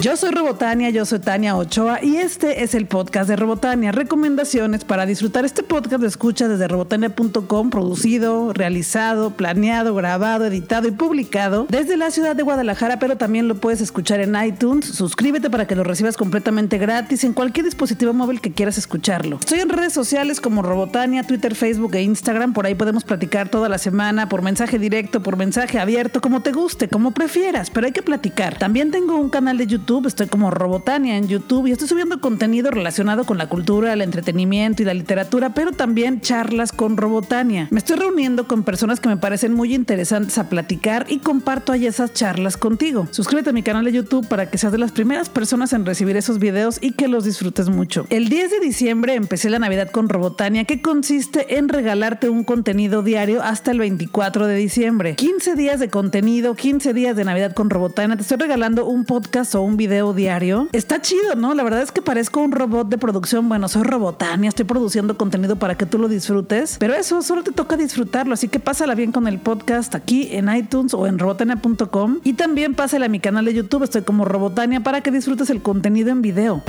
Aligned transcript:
Yo 0.00 0.16
soy 0.16 0.30
Robotania, 0.30 0.90
yo 0.90 1.04
soy 1.04 1.18
Tania 1.18 1.56
Ochoa 1.56 2.04
y 2.04 2.18
este 2.18 2.62
es 2.62 2.76
el 2.76 2.86
podcast 2.86 3.28
de 3.28 3.34
Robotania. 3.34 3.90
Recomendaciones 3.90 4.84
para 4.84 5.06
disfrutar 5.06 5.44
este 5.44 5.64
podcast 5.64 6.00
de 6.00 6.06
escucha 6.06 6.46
desde 6.46 6.68
robotania.com, 6.68 7.70
producido, 7.70 8.52
realizado, 8.52 9.30
planeado, 9.30 9.96
grabado, 9.96 10.46
editado 10.46 10.86
y 10.86 10.92
publicado 10.92 11.66
desde 11.68 11.96
la 11.96 12.12
ciudad 12.12 12.36
de 12.36 12.44
Guadalajara, 12.44 13.00
pero 13.00 13.16
también 13.16 13.48
lo 13.48 13.56
puedes 13.56 13.80
escuchar 13.80 14.20
en 14.20 14.36
iTunes. 14.40 14.86
Suscríbete 14.86 15.50
para 15.50 15.66
que 15.66 15.74
lo 15.74 15.82
recibas 15.82 16.16
completamente 16.16 16.78
gratis 16.78 17.24
en 17.24 17.32
cualquier 17.32 17.64
dispositivo 17.64 18.12
móvil 18.12 18.40
que 18.40 18.52
quieras 18.52 18.78
escucharlo. 18.78 19.38
Estoy 19.40 19.58
en 19.58 19.68
redes 19.68 19.94
sociales 19.94 20.40
como 20.40 20.62
Robotania, 20.62 21.24
Twitter, 21.24 21.56
Facebook 21.56 21.96
e 21.96 22.02
Instagram. 22.02 22.52
Por 22.52 22.66
ahí 22.66 22.76
podemos 22.76 23.02
platicar 23.02 23.48
toda 23.48 23.68
la 23.68 23.78
semana 23.78 24.28
por 24.28 24.42
mensaje 24.42 24.78
directo, 24.78 25.24
por 25.24 25.36
mensaje 25.36 25.80
abierto, 25.80 26.20
como 26.20 26.40
te 26.40 26.52
guste, 26.52 26.86
como 26.86 27.10
prefieras, 27.10 27.70
pero 27.70 27.88
hay 27.88 27.92
que 27.92 28.02
platicar. 28.02 28.56
También 28.56 28.92
tengo 28.92 29.16
un 29.16 29.28
canal 29.28 29.58
de 29.58 29.66
YouTube 29.66 29.87
estoy 29.88 30.26
como 30.26 30.50
Robotania 30.50 31.16
en 31.16 31.28
YouTube 31.28 31.66
y 31.66 31.72
estoy 31.72 31.88
subiendo 31.88 32.20
contenido 32.20 32.70
relacionado 32.70 33.24
con 33.24 33.38
la 33.38 33.48
cultura, 33.48 33.94
el 33.94 34.02
entretenimiento 34.02 34.82
y 34.82 34.84
la 34.84 34.92
literatura, 34.92 35.54
pero 35.54 35.72
también 35.72 36.20
charlas 36.20 36.72
con 36.72 36.98
Robotania. 36.98 37.68
Me 37.70 37.78
estoy 37.78 37.96
reuniendo 37.96 38.46
con 38.46 38.64
personas 38.64 39.00
que 39.00 39.08
me 39.08 39.16
parecen 39.16 39.54
muy 39.54 39.74
interesantes 39.74 40.36
a 40.36 40.50
platicar 40.50 41.06
y 41.08 41.20
comparto 41.20 41.72
ahí 41.72 41.86
esas 41.86 42.12
charlas 42.12 42.58
contigo. 42.58 43.08
Suscríbete 43.12 43.48
a 43.48 43.54
mi 43.54 43.62
canal 43.62 43.86
de 43.86 43.92
YouTube 43.92 44.28
para 44.28 44.50
que 44.50 44.58
seas 44.58 44.72
de 44.72 44.78
las 44.78 44.92
primeras 44.92 45.30
personas 45.30 45.72
en 45.72 45.86
recibir 45.86 46.18
esos 46.18 46.38
videos 46.38 46.76
y 46.82 46.92
que 46.92 47.08
los 47.08 47.24
disfrutes 47.24 47.70
mucho. 47.70 48.06
El 48.10 48.28
10 48.28 48.50
de 48.50 48.60
diciembre 48.60 49.14
empecé 49.14 49.48
la 49.48 49.58
Navidad 49.58 49.90
con 49.90 50.10
Robotania, 50.10 50.64
que 50.64 50.82
consiste 50.82 51.56
en 51.56 51.70
regalarte 51.70 52.28
un 52.28 52.44
contenido 52.44 53.02
diario 53.02 53.42
hasta 53.42 53.70
el 53.70 53.78
24 53.78 54.46
de 54.46 54.56
diciembre. 54.56 55.14
15 55.14 55.54
días 55.54 55.80
de 55.80 55.88
contenido, 55.88 56.54
15 56.54 56.92
días 56.92 57.16
de 57.16 57.24
Navidad 57.24 57.54
con 57.54 57.70
Robotania. 57.70 58.16
Te 58.16 58.22
estoy 58.22 58.36
regalando 58.36 58.84
un 58.84 59.06
podcast 59.06 59.54
o 59.54 59.62
un 59.62 59.77
video 59.78 60.12
diario. 60.12 60.68
Está 60.72 61.00
chido, 61.00 61.34
¿no? 61.34 61.54
La 61.54 61.62
verdad 61.62 61.80
es 61.80 61.90
que 61.90 62.02
parezco 62.02 62.42
un 62.42 62.52
robot 62.52 62.90
de 62.90 62.98
producción. 62.98 63.48
Bueno, 63.48 63.68
soy 63.68 63.84
Robotania, 63.84 64.50
estoy 64.50 64.66
produciendo 64.66 65.16
contenido 65.16 65.56
para 65.56 65.76
que 65.76 65.86
tú 65.86 65.98
lo 65.98 66.08
disfrutes, 66.08 66.76
pero 66.78 66.92
eso 66.92 67.22
solo 67.22 67.42
te 67.42 67.52
toca 67.52 67.78
disfrutarlo, 67.78 68.34
así 68.34 68.48
que 68.48 68.60
pásala 68.60 68.94
bien 68.94 69.12
con 69.12 69.26
el 69.26 69.38
podcast 69.38 69.94
aquí 69.94 70.28
en 70.32 70.54
iTunes 70.54 70.92
o 70.92 71.06
en 71.06 71.18
robotania.com 71.18 72.18
y 72.24 72.34
también 72.34 72.74
pásala 72.74 73.06
a 73.06 73.08
mi 73.08 73.20
canal 73.20 73.46
de 73.46 73.54
YouTube, 73.54 73.84
estoy 73.84 74.02
como 74.02 74.26
Robotania 74.26 74.80
para 74.80 75.00
que 75.00 75.10
disfrutes 75.10 75.48
el 75.48 75.62
contenido 75.62 76.10
en 76.10 76.20
video. 76.20 76.62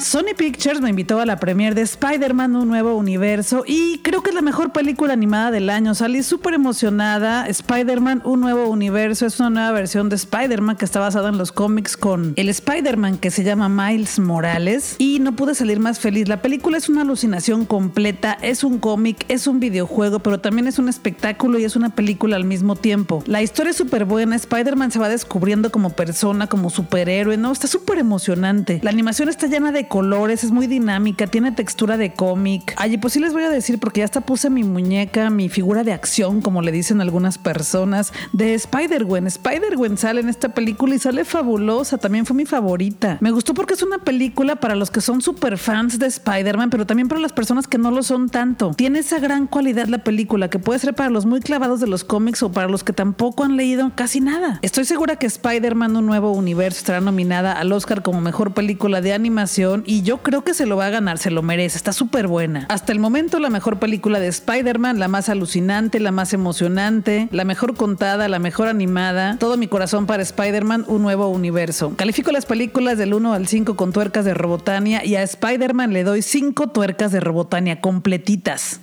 Sony 0.00 0.34
Pictures 0.36 0.82
me 0.82 0.90
invitó 0.90 1.20
a 1.20 1.26
la 1.26 1.38
premiere 1.38 1.74
de 1.74 1.80
Spider-Man 1.80 2.54
Un 2.54 2.68
Nuevo 2.68 2.94
Universo 2.94 3.64
y 3.66 3.98
creo 4.00 4.22
que 4.22 4.28
es 4.28 4.34
la 4.34 4.42
mejor 4.42 4.70
película 4.70 5.14
animada 5.14 5.50
del 5.50 5.70
año. 5.70 5.94
Salí 5.94 6.22
súper 6.22 6.52
emocionada. 6.52 7.48
Spider-Man 7.48 8.20
Un 8.24 8.40
Nuevo 8.40 8.68
Universo 8.68 9.24
es 9.24 9.40
una 9.40 9.48
nueva 9.48 9.72
versión 9.72 10.10
de 10.10 10.16
Spider-Man 10.16 10.76
que 10.76 10.84
está 10.84 11.00
basada 11.00 11.30
en 11.30 11.38
los 11.38 11.50
cómics 11.50 11.96
con 11.96 12.34
el 12.36 12.50
Spider-Man 12.50 13.16
que 13.16 13.30
se 13.30 13.42
llama 13.42 13.70
Miles 13.70 14.18
Morales 14.18 14.96
y 14.98 15.18
no 15.18 15.34
pude 15.34 15.54
salir 15.54 15.80
más 15.80 15.98
feliz. 15.98 16.28
La 16.28 16.42
película 16.42 16.76
es 16.76 16.90
una 16.90 17.00
alucinación 17.00 17.64
completa, 17.64 18.36
es 18.42 18.64
un 18.64 18.78
cómic, 18.78 19.24
es 19.28 19.46
un 19.46 19.60
videojuego, 19.60 20.18
pero 20.18 20.40
también 20.40 20.66
es 20.66 20.78
un 20.78 20.90
espectáculo 20.90 21.58
y 21.58 21.64
es 21.64 21.74
una 21.74 21.94
película 21.94 22.36
al 22.36 22.44
mismo 22.44 22.76
tiempo. 22.76 23.24
La 23.26 23.40
historia 23.40 23.70
es 23.70 23.76
súper 23.76 24.04
buena, 24.04 24.36
Spider-Man 24.36 24.90
se 24.90 24.98
va 24.98 25.08
descubriendo 25.08 25.72
como 25.72 25.90
persona, 25.90 26.48
como 26.48 26.68
superhéroe, 26.68 27.38
¿no? 27.38 27.50
Está 27.50 27.66
súper 27.66 27.98
emocionante. 27.98 28.78
La 28.82 28.90
animación 28.90 29.30
está 29.30 29.46
llena 29.46 29.72
de 29.72 29.85
colores, 29.88 30.44
es 30.44 30.50
muy 30.50 30.66
dinámica, 30.66 31.26
tiene 31.26 31.52
textura 31.52 31.96
de 31.96 32.12
cómic. 32.12 32.74
Ay, 32.76 32.96
pues 32.98 33.12
sí 33.14 33.20
les 33.20 33.32
voy 33.32 33.44
a 33.44 33.50
decir, 33.50 33.78
porque 33.78 34.00
ya 34.00 34.04
hasta 34.04 34.20
puse 34.20 34.50
mi 34.50 34.64
muñeca, 34.64 35.30
mi 35.30 35.48
figura 35.48 35.84
de 35.84 35.92
acción, 35.92 36.40
como 36.40 36.62
le 36.62 36.72
dicen 36.72 37.00
algunas 37.00 37.38
personas, 37.38 38.12
de 38.32 38.54
Spider-Gwen. 38.54 39.26
Spider-Gwen 39.26 39.98
sale 39.98 40.20
en 40.20 40.28
esta 40.28 40.50
película 40.50 40.94
y 40.94 40.98
sale 40.98 41.24
fabulosa, 41.24 41.98
también 41.98 42.26
fue 42.26 42.36
mi 42.36 42.46
favorita. 42.46 43.18
Me 43.20 43.30
gustó 43.30 43.54
porque 43.54 43.74
es 43.74 43.82
una 43.82 43.98
película 43.98 44.56
para 44.56 44.74
los 44.74 44.90
que 44.90 45.00
son 45.00 45.22
super 45.22 45.58
fans 45.58 45.98
de 45.98 46.06
Spider-Man, 46.06 46.70
pero 46.70 46.86
también 46.86 47.08
para 47.08 47.20
las 47.20 47.32
personas 47.32 47.66
que 47.66 47.78
no 47.78 47.90
lo 47.90 48.02
son 48.02 48.28
tanto. 48.28 48.72
Tiene 48.76 49.00
esa 49.00 49.18
gran 49.18 49.46
cualidad 49.46 49.86
la 49.86 50.04
película, 50.04 50.50
que 50.50 50.58
puede 50.58 50.78
ser 50.78 50.94
para 50.94 51.10
los 51.10 51.26
muy 51.26 51.40
clavados 51.40 51.80
de 51.80 51.86
los 51.86 52.04
cómics 52.04 52.42
o 52.42 52.52
para 52.52 52.68
los 52.68 52.84
que 52.84 52.92
tampoco 52.92 53.44
han 53.44 53.56
leído 53.56 53.92
casi 53.94 54.20
nada. 54.20 54.58
Estoy 54.62 54.84
segura 54.84 55.16
que 55.16 55.26
Spider-Man 55.26 55.96
Un 55.96 56.06
Nuevo 56.06 56.32
Universo 56.32 56.78
estará 56.78 57.00
nominada 57.00 57.52
al 57.52 57.72
Oscar 57.72 58.02
como 58.02 58.20
mejor 58.20 58.54
película 58.54 59.00
de 59.00 59.12
animación 59.12 59.75
y 59.86 60.02
yo 60.02 60.18
creo 60.18 60.42
que 60.44 60.54
se 60.54 60.66
lo 60.66 60.76
va 60.76 60.86
a 60.86 60.90
ganar, 60.90 61.18
se 61.18 61.30
lo 61.30 61.42
merece, 61.42 61.76
está 61.76 61.92
súper 61.92 62.28
buena. 62.28 62.66
Hasta 62.68 62.92
el 62.92 62.98
momento 62.98 63.38
la 63.38 63.50
mejor 63.50 63.78
película 63.78 64.20
de 64.20 64.28
Spider-Man, 64.28 64.98
la 64.98 65.08
más 65.08 65.28
alucinante, 65.28 66.00
la 66.00 66.12
más 66.12 66.32
emocionante, 66.32 67.28
la 67.30 67.44
mejor 67.44 67.74
contada, 67.76 68.28
la 68.28 68.38
mejor 68.38 68.68
animada. 68.68 69.36
Todo 69.38 69.56
mi 69.56 69.68
corazón 69.68 70.06
para 70.06 70.22
Spider-Man, 70.22 70.84
un 70.88 71.02
nuevo 71.02 71.28
universo. 71.28 71.94
Califico 71.96 72.32
las 72.32 72.46
películas 72.46 72.98
del 72.98 73.14
1 73.14 73.32
al 73.32 73.46
5 73.46 73.76
con 73.76 73.92
tuercas 73.92 74.24
de 74.24 74.34
Robotania 74.34 75.04
y 75.04 75.16
a 75.16 75.22
Spider-Man 75.22 75.92
le 75.92 76.04
doy 76.04 76.22
5 76.22 76.68
tuercas 76.68 77.12
de 77.12 77.20
Robotania 77.20 77.80
completitas. 77.80 78.80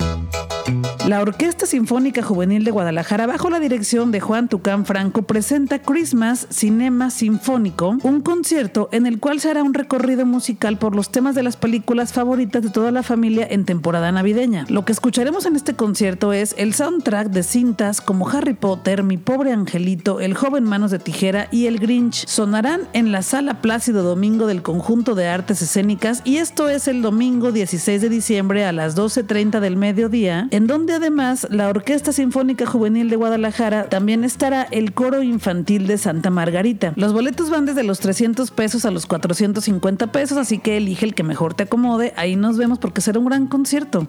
La 1.07 1.21
Orquesta 1.21 1.65
Sinfónica 1.65 2.23
Juvenil 2.23 2.63
de 2.63 2.71
Guadalajara, 2.71 3.27
bajo 3.27 3.49
la 3.49 3.59
dirección 3.59 4.11
de 4.11 4.21
Juan 4.21 4.47
Tucán 4.47 4.85
Franco, 4.85 5.23
presenta 5.23 5.79
Christmas 5.79 6.47
Cinema 6.49 7.09
Sinfónico, 7.09 7.97
un 8.03 8.21
concierto 8.21 8.87
en 8.93 9.05
el 9.05 9.19
cual 9.19 9.41
se 9.41 9.49
hará 9.49 9.63
un 9.63 9.73
recorrido 9.73 10.25
musical 10.25 10.77
por 10.83 10.97
los 10.97 11.11
temas 11.11 11.33
de 11.33 11.43
las 11.43 11.55
películas 11.55 12.11
favoritas 12.11 12.61
de 12.61 12.69
toda 12.69 12.91
la 12.91 13.03
familia 13.03 13.47
en 13.49 13.63
temporada 13.63 14.11
navideña. 14.11 14.65
Lo 14.67 14.83
que 14.83 14.91
escucharemos 14.91 15.45
en 15.45 15.55
este 15.55 15.75
concierto 15.75 16.33
es 16.33 16.53
el 16.57 16.73
soundtrack 16.73 17.29
de 17.29 17.43
cintas 17.43 18.01
como 18.01 18.27
Harry 18.27 18.53
Potter, 18.53 19.01
Mi 19.01 19.15
pobre 19.15 19.53
angelito, 19.53 20.19
El 20.19 20.33
joven 20.33 20.65
manos 20.65 20.91
de 20.91 20.99
tijera 20.99 21.47
y 21.51 21.67
El 21.67 21.79
Grinch. 21.79 22.27
Sonarán 22.27 22.81
en 22.91 23.13
la 23.13 23.21
sala 23.21 23.61
Plácido 23.61 24.03
Domingo 24.03 24.45
del 24.45 24.61
Conjunto 24.61 25.15
de 25.15 25.29
Artes 25.29 25.61
Escénicas 25.61 26.21
y 26.25 26.39
esto 26.39 26.67
es 26.67 26.89
el 26.89 27.01
domingo 27.01 27.53
16 27.53 28.01
de 28.01 28.09
diciembre 28.09 28.65
a 28.65 28.73
las 28.73 28.97
12.30 28.97 29.61
del 29.61 29.77
mediodía, 29.77 30.49
en 30.51 30.67
donde 30.67 30.95
además 30.95 31.47
la 31.49 31.69
Orquesta 31.69 32.11
Sinfónica 32.11 32.65
Juvenil 32.65 33.09
de 33.09 33.15
Guadalajara 33.15 33.87
también 33.87 34.25
estará 34.25 34.63
el 34.63 34.91
Coro 34.91 35.23
Infantil 35.23 35.87
de 35.87 35.97
Santa 35.97 36.29
Margarita. 36.29 36.91
Los 36.97 37.13
boletos 37.13 37.49
van 37.49 37.65
desde 37.65 37.83
los 37.83 38.01
300 38.01 38.51
pesos 38.51 38.83
a 38.83 38.91
los 38.91 39.05
450 39.05 40.11
pesos, 40.11 40.37
así 40.37 40.57
que 40.59 40.72
elige 40.77 41.05
el 41.05 41.15
que 41.15 41.23
mejor 41.23 41.53
te 41.53 41.63
acomode. 41.63 42.13
Ahí 42.15 42.35
nos 42.35 42.57
vemos 42.57 42.79
porque 42.79 43.01
será 43.01 43.19
un 43.19 43.25
gran 43.25 43.47
concierto. 43.47 44.05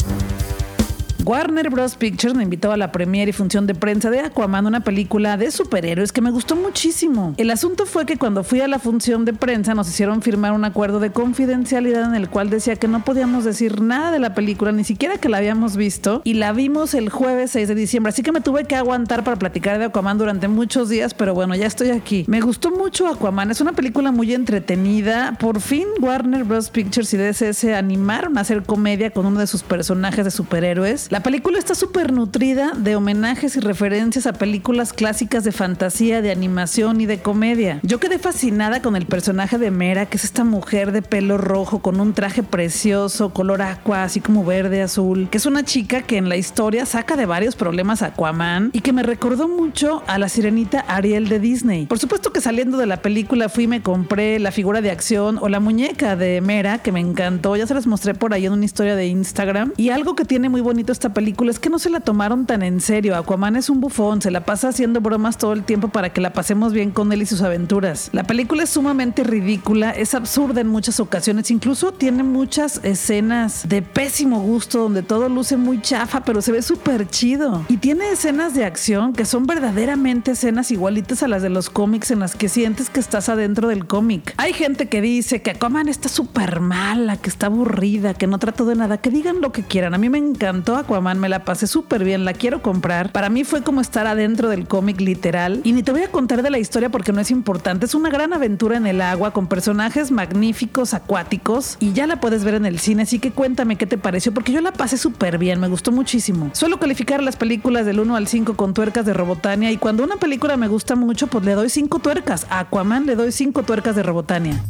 Warner 1.24 1.70
Bros. 1.70 1.96
Pictures 1.96 2.34
me 2.34 2.42
invitó 2.42 2.70
a 2.70 2.76
la 2.76 2.92
premiere 2.92 3.30
y 3.30 3.32
función 3.32 3.66
de 3.66 3.74
prensa 3.74 4.10
de 4.10 4.20
Aquaman, 4.20 4.66
una 4.66 4.80
película 4.80 5.38
de 5.38 5.50
superhéroes 5.50 6.12
que 6.12 6.20
me 6.20 6.30
gustó 6.30 6.54
muchísimo. 6.54 7.32
El 7.38 7.50
asunto 7.50 7.86
fue 7.86 8.04
que 8.04 8.18
cuando 8.18 8.44
fui 8.44 8.60
a 8.60 8.68
la 8.68 8.78
función 8.78 9.24
de 9.24 9.32
prensa 9.32 9.72
nos 9.74 9.88
hicieron 9.88 10.20
firmar 10.20 10.52
un 10.52 10.66
acuerdo 10.66 11.00
de 11.00 11.12
confidencialidad 11.12 12.04
en 12.04 12.14
el 12.14 12.28
cual 12.28 12.50
decía 12.50 12.76
que 12.76 12.88
no 12.88 13.04
podíamos 13.04 13.44
decir 13.44 13.80
nada 13.80 14.12
de 14.12 14.18
la 14.18 14.34
película, 14.34 14.70
ni 14.72 14.84
siquiera 14.84 15.16
que 15.16 15.30
la 15.30 15.38
habíamos 15.38 15.78
visto, 15.78 16.20
y 16.24 16.34
la 16.34 16.52
vimos 16.52 16.92
el 16.92 17.08
jueves 17.08 17.52
6 17.52 17.68
de 17.68 17.74
diciembre, 17.74 18.10
así 18.10 18.22
que 18.22 18.32
me 18.32 18.42
tuve 18.42 18.64
que 18.64 18.76
aguantar 18.76 19.24
para 19.24 19.38
platicar 19.38 19.78
de 19.78 19.86
Aquaman 19.86 20.18
durante 20.18 20.48
muchos 20.48 20.90
días, 20.90 21.14
pero 21.14 21.32
bueno, 21.32 21.54
ya 21.54 21.66
estoy 21.66 21.88
aquí. 21.88 22.26
Me 22.28 22.42
gustó 22.42 22.70
mucho 22.70 23.08
Aquaman, 23.08 23.50
es 23.50 23.62
una 23.62 23.72
película 23.72 24.12
muy 24.12 24.34
entretenida. 24.34 25.38
Por 25.40 25.62
fin 25.62 25.86
Warner 26.00 26.44
Bros. 26.44 26.68
Pictures 26.68 27.14
y 27.14 27.16
DC 27.16 27.74
animaron 27.74 28.36
a 28.36 28.42
hacer 28.42 28.62
comedia 28.64 29.10
con 29.10 29.24
uno 29.24 29.40
de 29.40 29.46
sus 29.46 29.62
personajes 29.62 30.26
de 30.26 30.30
superhéroes. 30.30 31.08
La 31.14 31.22
película 31.22 31.60
está 31.60 31.76
súper 31.76 32.12
nutrida 32.12 32.72
de 32.76 32.96
homenajes 32.96 33.54
y 33.54 33.60
referencias 33.60 34.26
a 34.26 34.32
películas 34.32 34.92
clásicas 34.92 35.44
de 35.44 35.52
fantasía, 35.52 36.20
de 36.22 36.32
animación 36.32 37.00
y 37.00 37.06
de 37.06 37.22
comedia. 37.22 37.78
Yo 37.84 38.00
quedé 38.00 38.18
fascinada 38.18 38.82
con 38.82 38.96
el 38.96 39.06
personaje 39.06 39.56
de 39.56 39.70
Mera, 39.70 40.06
que 40.06 40.16
es 40.16 40.24
esta 40.24 40.42
mujer 40.42 40.90
de 40.90 41.02
pelo 41.02 41.38
rojo 41.38 41.78
con 41.78 42.00
un 42.00 42.14
traje 42.14 42.42
precioso, 42.42 43.32
color 43.32 43.62
aqua, 43.62 44.02
así 44.02 44.18
como 44.18 44.44
verde, 44.44 44.82
azul, 44.82 45.28
que 45.30 45.38
es 45.38 45.46
una 45.46 45.62
chica 45.62 46.02
que 46.02 46.16
en 46.16 46.28
la 46.28 46.36
historia 46.36 46.84
saca 46.84 47.14
de 47.14 47.26
varios 47.26 47.54
problemas 47.54 48.02
a 48.02 48.06
Aquaman 48.06 48.70
y 48.72 48.80
que 48.80 48.92
me 48.92 49.04
recordó 49.04 49.46
mucho 49.46 50.02
a 50.08 50.18
la 50.18 50.28
sirenita 50.28 50.80
Ariel 50.80 51.28
de 51.28 51.38
Disney. 51.38 51.86
Por 51.86 52.00
supuesto 52.00 52.32
que 52.32 52.40
saliendo 52.40 52.76
de 52.76 52.86
la 52.86 52.96
película 52.96 53.48
fui 53.48 53.64
y 53.64 53.68
me 53.68 53.82
compré 53.82 54.40
la 54.40 54.50
figura 54.50 54.80
de 54.80 54.90
acción 54.90 55.38
o 55.40 55.48
la 55.48 55.60
muñeca 55.60 56.16
de 56.16 56.40
Mera, 56.40 56.78
que 56.78 56.90
me 56.90 56.98
encantó, 56.98 57.54
ya 57.54 57.68
se 57.68 57.74
las 57.74 57.86
mostré 57.86 58.14
por 58.14 58.34
ahí 58.34 58.46
en 58.46 58.52
una 58.52 58.64
historia 58.64 58.96
de 58.96 59.06
Instagram. 59.06 59.70
Y 59.76 59.90
algo 59.90 60.16
que 60.16 60.24
tiene 60.24 60.48
muy 60.48 60.60
bonito 60.60 60.90
esta 60.90 61.03
película 61.12 61.50
es 61.50 61.58
que 61.58 61.70
no 61.70 61.78
se 61.78 61.90
la 61.90 62.00
tomaron 62.00 62.46
tan 62.46 62.62
en 62.62 62.80
serio. 62.80 63.16
Aquaman 63.16 63.56
es 63.56 63.68
un 63.68 63.80
bufón, 63.80 64.22
se 64.22 64.30
la 64.30 64.44
pasa 64.44 64.68
haciendo 64.68 65.00
bromas 65.00 65.38
todo 65.38 65.52
el 65.52 65.64
tiempo 65.64 65.88
para 65.88 66.10
que 66.10 66.20
la 66.20 66.32
pasemos 66.32 66.72
bien 66.72 66.90
con 66.90 67.12
él 67.12 67.22
y 67.22 67.26
sus 67.26 67.42
aventuras. 67.42 68.10
La 68.12 68.24
película 68.24 68.62
es 68.62 68.70
sumamente 68.70 69.24
ridícula, 69.24 69.90
es 69.90 70.14
absurda 70.14 70.60
en 70.60 70.68
muchas 70.68 71.00
ocasiones, 71.00 71.50
incluso 71.50 71.92
tiene 71.92 72.22
muchas 72.22 72.80
escenas 72.82 73.68
de 73.68 73.82
pésimo 73.82 74.40
gusto 74.40 74.80
donde 74.80 75.02
todo 75.02 75.28
luce 75.28 75.56
muy 75.56 75.80
chafa, 75.80 76.24
pero 76.24 76.40
se 76.40 76.52
ve 76.52 76.62
súper 76.62 77.08
chido. 77.08 77.64
Y 77.68 77.76
tiene 77.76 78.10
escenas 78.10 78.54
de 78.54 78.64
acción 78.64 79.12
que 79.12 79.24
son 79.24 79.46
verdaderamente 79.46 80.32
escenas 80.32 80.70
igualitas 80.70 81.22
a 81.22 81.28
las 81.28 81.42
de 81.42 81.50
los 81.50 81.70
cómics 81.70 82.10
en 82.10 82.20
las 82.20 82.34
que 82.34 82.48
sientes 82.48 82.90
que 82.90 83.00
estás 83.00 83.28
adentro 83.28 83.68
del 83.68 83.86
cómic. 83.86 84.34
Hay 84.36 84.52
gente 84.52 84.88
que 84.88 85.00
dice 85.00 85.42
que 85.42 85.50
Aquaman 85.50 85.88
está 85.88 86.08
súper 86.08 86.60
mala, 86.60 87.16
que 87.16 87.28
está 87.28 87.46
aburrida, 87.46 88.14
que 88.14 88.26
no 88.26 88.38
trató 88.38 88.64
de 88.64 88.74
nada, 88.74 88.98
que 88.98 89.10
digan 89.10 89.40
lo 89.40 89.52
que 89.52 89.62
quieran. 89.62 89.94
A 89.94 89.98
mí 89.98 90.08
me 90.08 90.18
encantó 90.18 90.76
Aquaman 90.76 90.93
Aquaman, 90.94 91.18
me 91.18 91.28
la 91.28 91.44
pasé 91.44 91.66
súper 91.66 92.04
bien, 92.04 92.24
la 92.24 92.32
quiero 92.32 92.62
comprar. 92.62 93.10
Para 93.10 93.28
mí 93.28 93.42
fue 93.42 93.62
como 93.62 93.80
estar 93.80 94.06
adentro 94.06 94.48
del 94.48 94.66
cómic 94.68 95.00
literal. 95.00 95.60
Y 95.64 95.72
ni 95.72 95.82
te 95.82 95.90
voy 95.90 96.02
a 96.02 96.10
contar 96.10 96.42
de 96.42 96.50
la 96.50 96.58
historia 96.58 96.88
porque 96.88 97.12
no 97.12 97.20
es 97.20 97.30
importante. 97.30 97.86
Es 97.86 97.94
una 97.94 98.10
gran 98.10 98.32
aventura 98.32 98.76
en 98.76 98.86
el 98.86 99.00
agua 99.00 99.32
con 99.32 99.48
personajes 99.48 100.10
magníficos, 100.10 100.94
acuáticos. 100.94 101.76
Y 101.80 101.92
ya 101.92 102.06
la 102.06 102.20
puedes 102.20 102.44
ver 102.44 102.54
en 102.54 102.66
el 102.66 102.78
cine, 102.78 103.02
así 103.02 103.18
que 103.18 103.32
cuéntame 103.32 103.76
qué 103.76 103.86
te 103.86 103.98
pareció 103.98 104.32
porque 104.32 104.52
yo 104.52 104.60
la 104.60 104.72
pasé 104.72 104.96
súper 104.96 105.38
bien, 105.38 105.60
me 105.60 105.68
gustó 105.68 105.90
muchísimo. 105.90 106.50
Suelo 106.52 106.78
calificar 106.78 107.22
las 107.22 107.36
películas 107.36 107.86
del 107.86 108.00
1 108.00 108.14
al 108.14 108.28
5 108.28 108.54
con 108.54 108.74
tuercas 108.74 109.04
de 109.04 109.14
Robotania 109.14 109.72
y 109.72 109.76
cuando 109.76 110.04
una 110.04 110.16
película 110.16 110.56
me 110.56 110.68
gusta 110.68 110.94
mucho, 110.94 111.26
pues 111.26 111.44
le 111.44 111.54
doy 111.54 111.68
5 111.68 111.98
tuercas. 111.98 112.46
A 112.50 112.60
Aquaman 112.60 113.06
le 113.06 113.16
doy 113.16 113.32
5 113.32 113.62
tuercas 113.64 113.96
de 113.96 114.02
Robotania. 114.02 114.62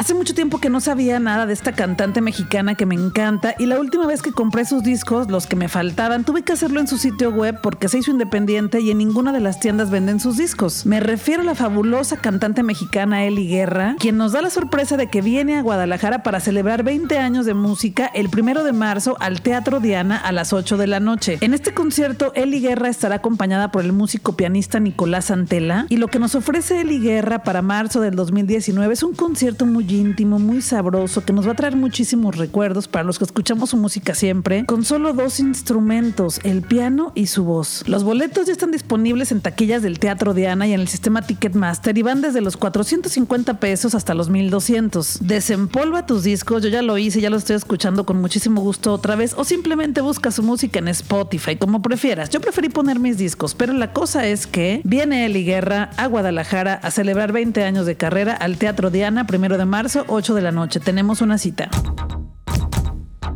Hace 0.00 0.14
mucho 0.14 0.32
tiempo 0.32 0.60
que 0.60 0.70
no 0.70 0.80
sabía 0.80 1.20
nada 1.20 1.44
de 1.44 1.52
esta 1.52 1.72
cantante 1.72 2.22
mexicana 2.22 2.74
que 2.74 2.86
me 2.86 2.94
encanta 2.94 3.54
y 3.58 3.66
la 3.66 3.78
última 3.78 4.06
vez 4.06 4.22
que 4.22 4.32
compré 4.32 4.64
sus 4.64 4.82
discos, 4.82 5.30
los 5.30 5.46
que 5.46 5.56
me 5.56 5.68
faltaban, 5.68 6.24
tuve 6.24 6.40
que 6.40 6.54
hacerlo 6.54 6.80
en 6.80 6.88
su 6.88 6.96
sitio 6.96 7.28
web 7.28 7.58
porque 7.62 7.86
se 7.86 7.98
hizo 7.98 8.10
independiente 8.10 8.80
y 8.80 8.90
en 8.90 8.96
ninguna 8.96 9.30
de 9.30 9.40
las 9.40 9.60
tiendas 9.60 9.90
venden 9.90 10.18
sus 10.18 10.38
discos. 10.38 10.86
Me 10.86 11.00
refiero 11.00 11.42
a 11.42 11.44
la 11.44 11.54
fabulosa 11.54 12.16
cantante 12.16 12.62
mexicana 12.62 13.26
Eli 13.26 13.46
Guerra, 13.46 13.96
quien 13.98 14.16
nos 14.16 14.32
da 14.32 14.40
la 14.40 14.48
sorpresa 14.48 14.96
de 14.96 15.08
que 15.08 15.20
viene 15.20 15.58
a 15.58 15.62
Guadalajara 15.62 16.22
para 16.22 16.40
celebrar 16.40 16.82
20 16.82 17.18
años 17.18 17.44
de 17.44 17.52
música 17.52 18.06
el 18.14 18.30
primero 18.30 18.64
de 18.64 18.72
marzo 18.72 19.18
al 19.20 19.42
Teatro 19.42 19.80
Diana 19.80 20.16
a 20.16 20.32
las 20.32 20.54
8 20.54 20.78
de 20.78 20.86
la 20.86 21.00
noche. 21.00 21.36
En 21.42 21.52
este 21.52 21.74
concierto, 21.74 22.32
Eli 22.34 22.62
Guerra 22.62 22.88
estará 22.88 23.16
acompañada 23.16 23.70
por 23.70 23.84
el 23.84 23.92
músico 23.92 24.34
pianista 24.34 24.80
Nicolás 24.80 25.26
Santela 25.26 25.84
y 25.90 25.98
lo 25.98 26.08
que 26.08 26.18
nos 26.18 26.34
ofrece 26.34 26.80
Eli 26.80 27.00
Guerra 27.00 27.42
para 27.42 27.60
marzo 27.60 28.00
del 28.00 28.16
2019 28.16 28.94
es 28.94 29.02
un 29.02 29.12
concierto 29.12 29.66
muy 29.66 29.89
íntimo, 29.92 30.38
muy 30.38 30.62
sabroso, 30.62 31.24
que 31.24 31.32
nos 31.32 31.46
va 31.46 31.52
a 31.52 31.56
traer 31.56 31.76
muchísimos 31.76 32.36
recuerdos 32.36 32.88
para 32.88 33.04
los 33.04 33.18
que 33.18 33.24
escuchamos 33.24 33.70
su 33.70 33.76
música 33.76 34.14
siempre, 34.14 34.64
con 34.66 34.84
solo 34.84 35.12
dos 35.12 35.40
instrumentos, 35.40 36.40
el 36.44 36.62
piano 36.62 37.12
y 37.14 37.26
su 37.26 37.44
voz. 37.44 37.84
Los 37.86 38.04
boletos 38.04 38.46
ya 38.46 38.52
están 38.52 38.70
disponibles 38.70 39.32
en 39.32 39.40
taquillas 39.40 39.82
del 39.82 39.98
Teatro 39.98 40.34
Diana 40.34 40.66
y 40.66 40.72
en 40.72 40.80
el 40.80 40.88
sistema 40.88 41.22
Ticketmaster 41.22 41.96
y 41.96 42.02
van 42.02 42.20
desde 42.20 42.40
los 42.40 42.56
450 42.56 43.60
pesos 43.60 43.94
hasta 43.94 44.14
los 44.14 44.30
1200. 44.30 45.18
Desempolva 45.26 46.06
tus 46.06 46.22
discos, 46.22 46.62
yo 46.62 46.68
ya 46.68 46.82
lo 46.82 46.98
hice, 46.98 47.20
ya 47.20 47.30
lo 47.30 47.36
estoy 47.36 47.56
escuchando 47.56 48.04
con 48.04 48.20
muchísimo 48.20 48.60
gusto 48.60 48.92
otra 48.92 49.16
vez, 49.16 49.34
o 49.36 49.44
simplemente 49.44 50.00
busca 50.00 50.30
su 50.30 50.42
música 50.42 50.78
en 50.78 50.88
Spotify, 50.88 51.56
como 51.56 51.82
prefieras. 51.82 52.30
Yo 52.30 52.40
preferí 52.40 52.68
poner 52.68 52.98
mis 52.98 53.18
discos, 53.18 53.54
pero 53.54 53.72
la 53.72 53.92
cosa 53.92 54.26
es 54.26 54.46
que 54.46 54.80
viene 54.84 55.26
Eli 55.26 55.44
Guerra 55.44 55.90
a 55.96 56.06
Guadalajara 56.06 56.74
a 56.74 56.90
celebrar 56.90 57.32
20 57.32 57.64
años 57.64 57.86
de 57.86 57.96
carrera 57.96 58.34
al 58.34 58.56
Teatro 58.56 58.90
Diana, 58.90 59.26
primero 59.26 59.58
de 59.58 59.64
marzo, 59.64 59.79
8 60.06 60.34
de 60.34 60.42
la 60.42 60.52
noche. 60.52 60.80
Tenemos 60.80 61.20
una 61.20 61.38
cita. 61.38 61.70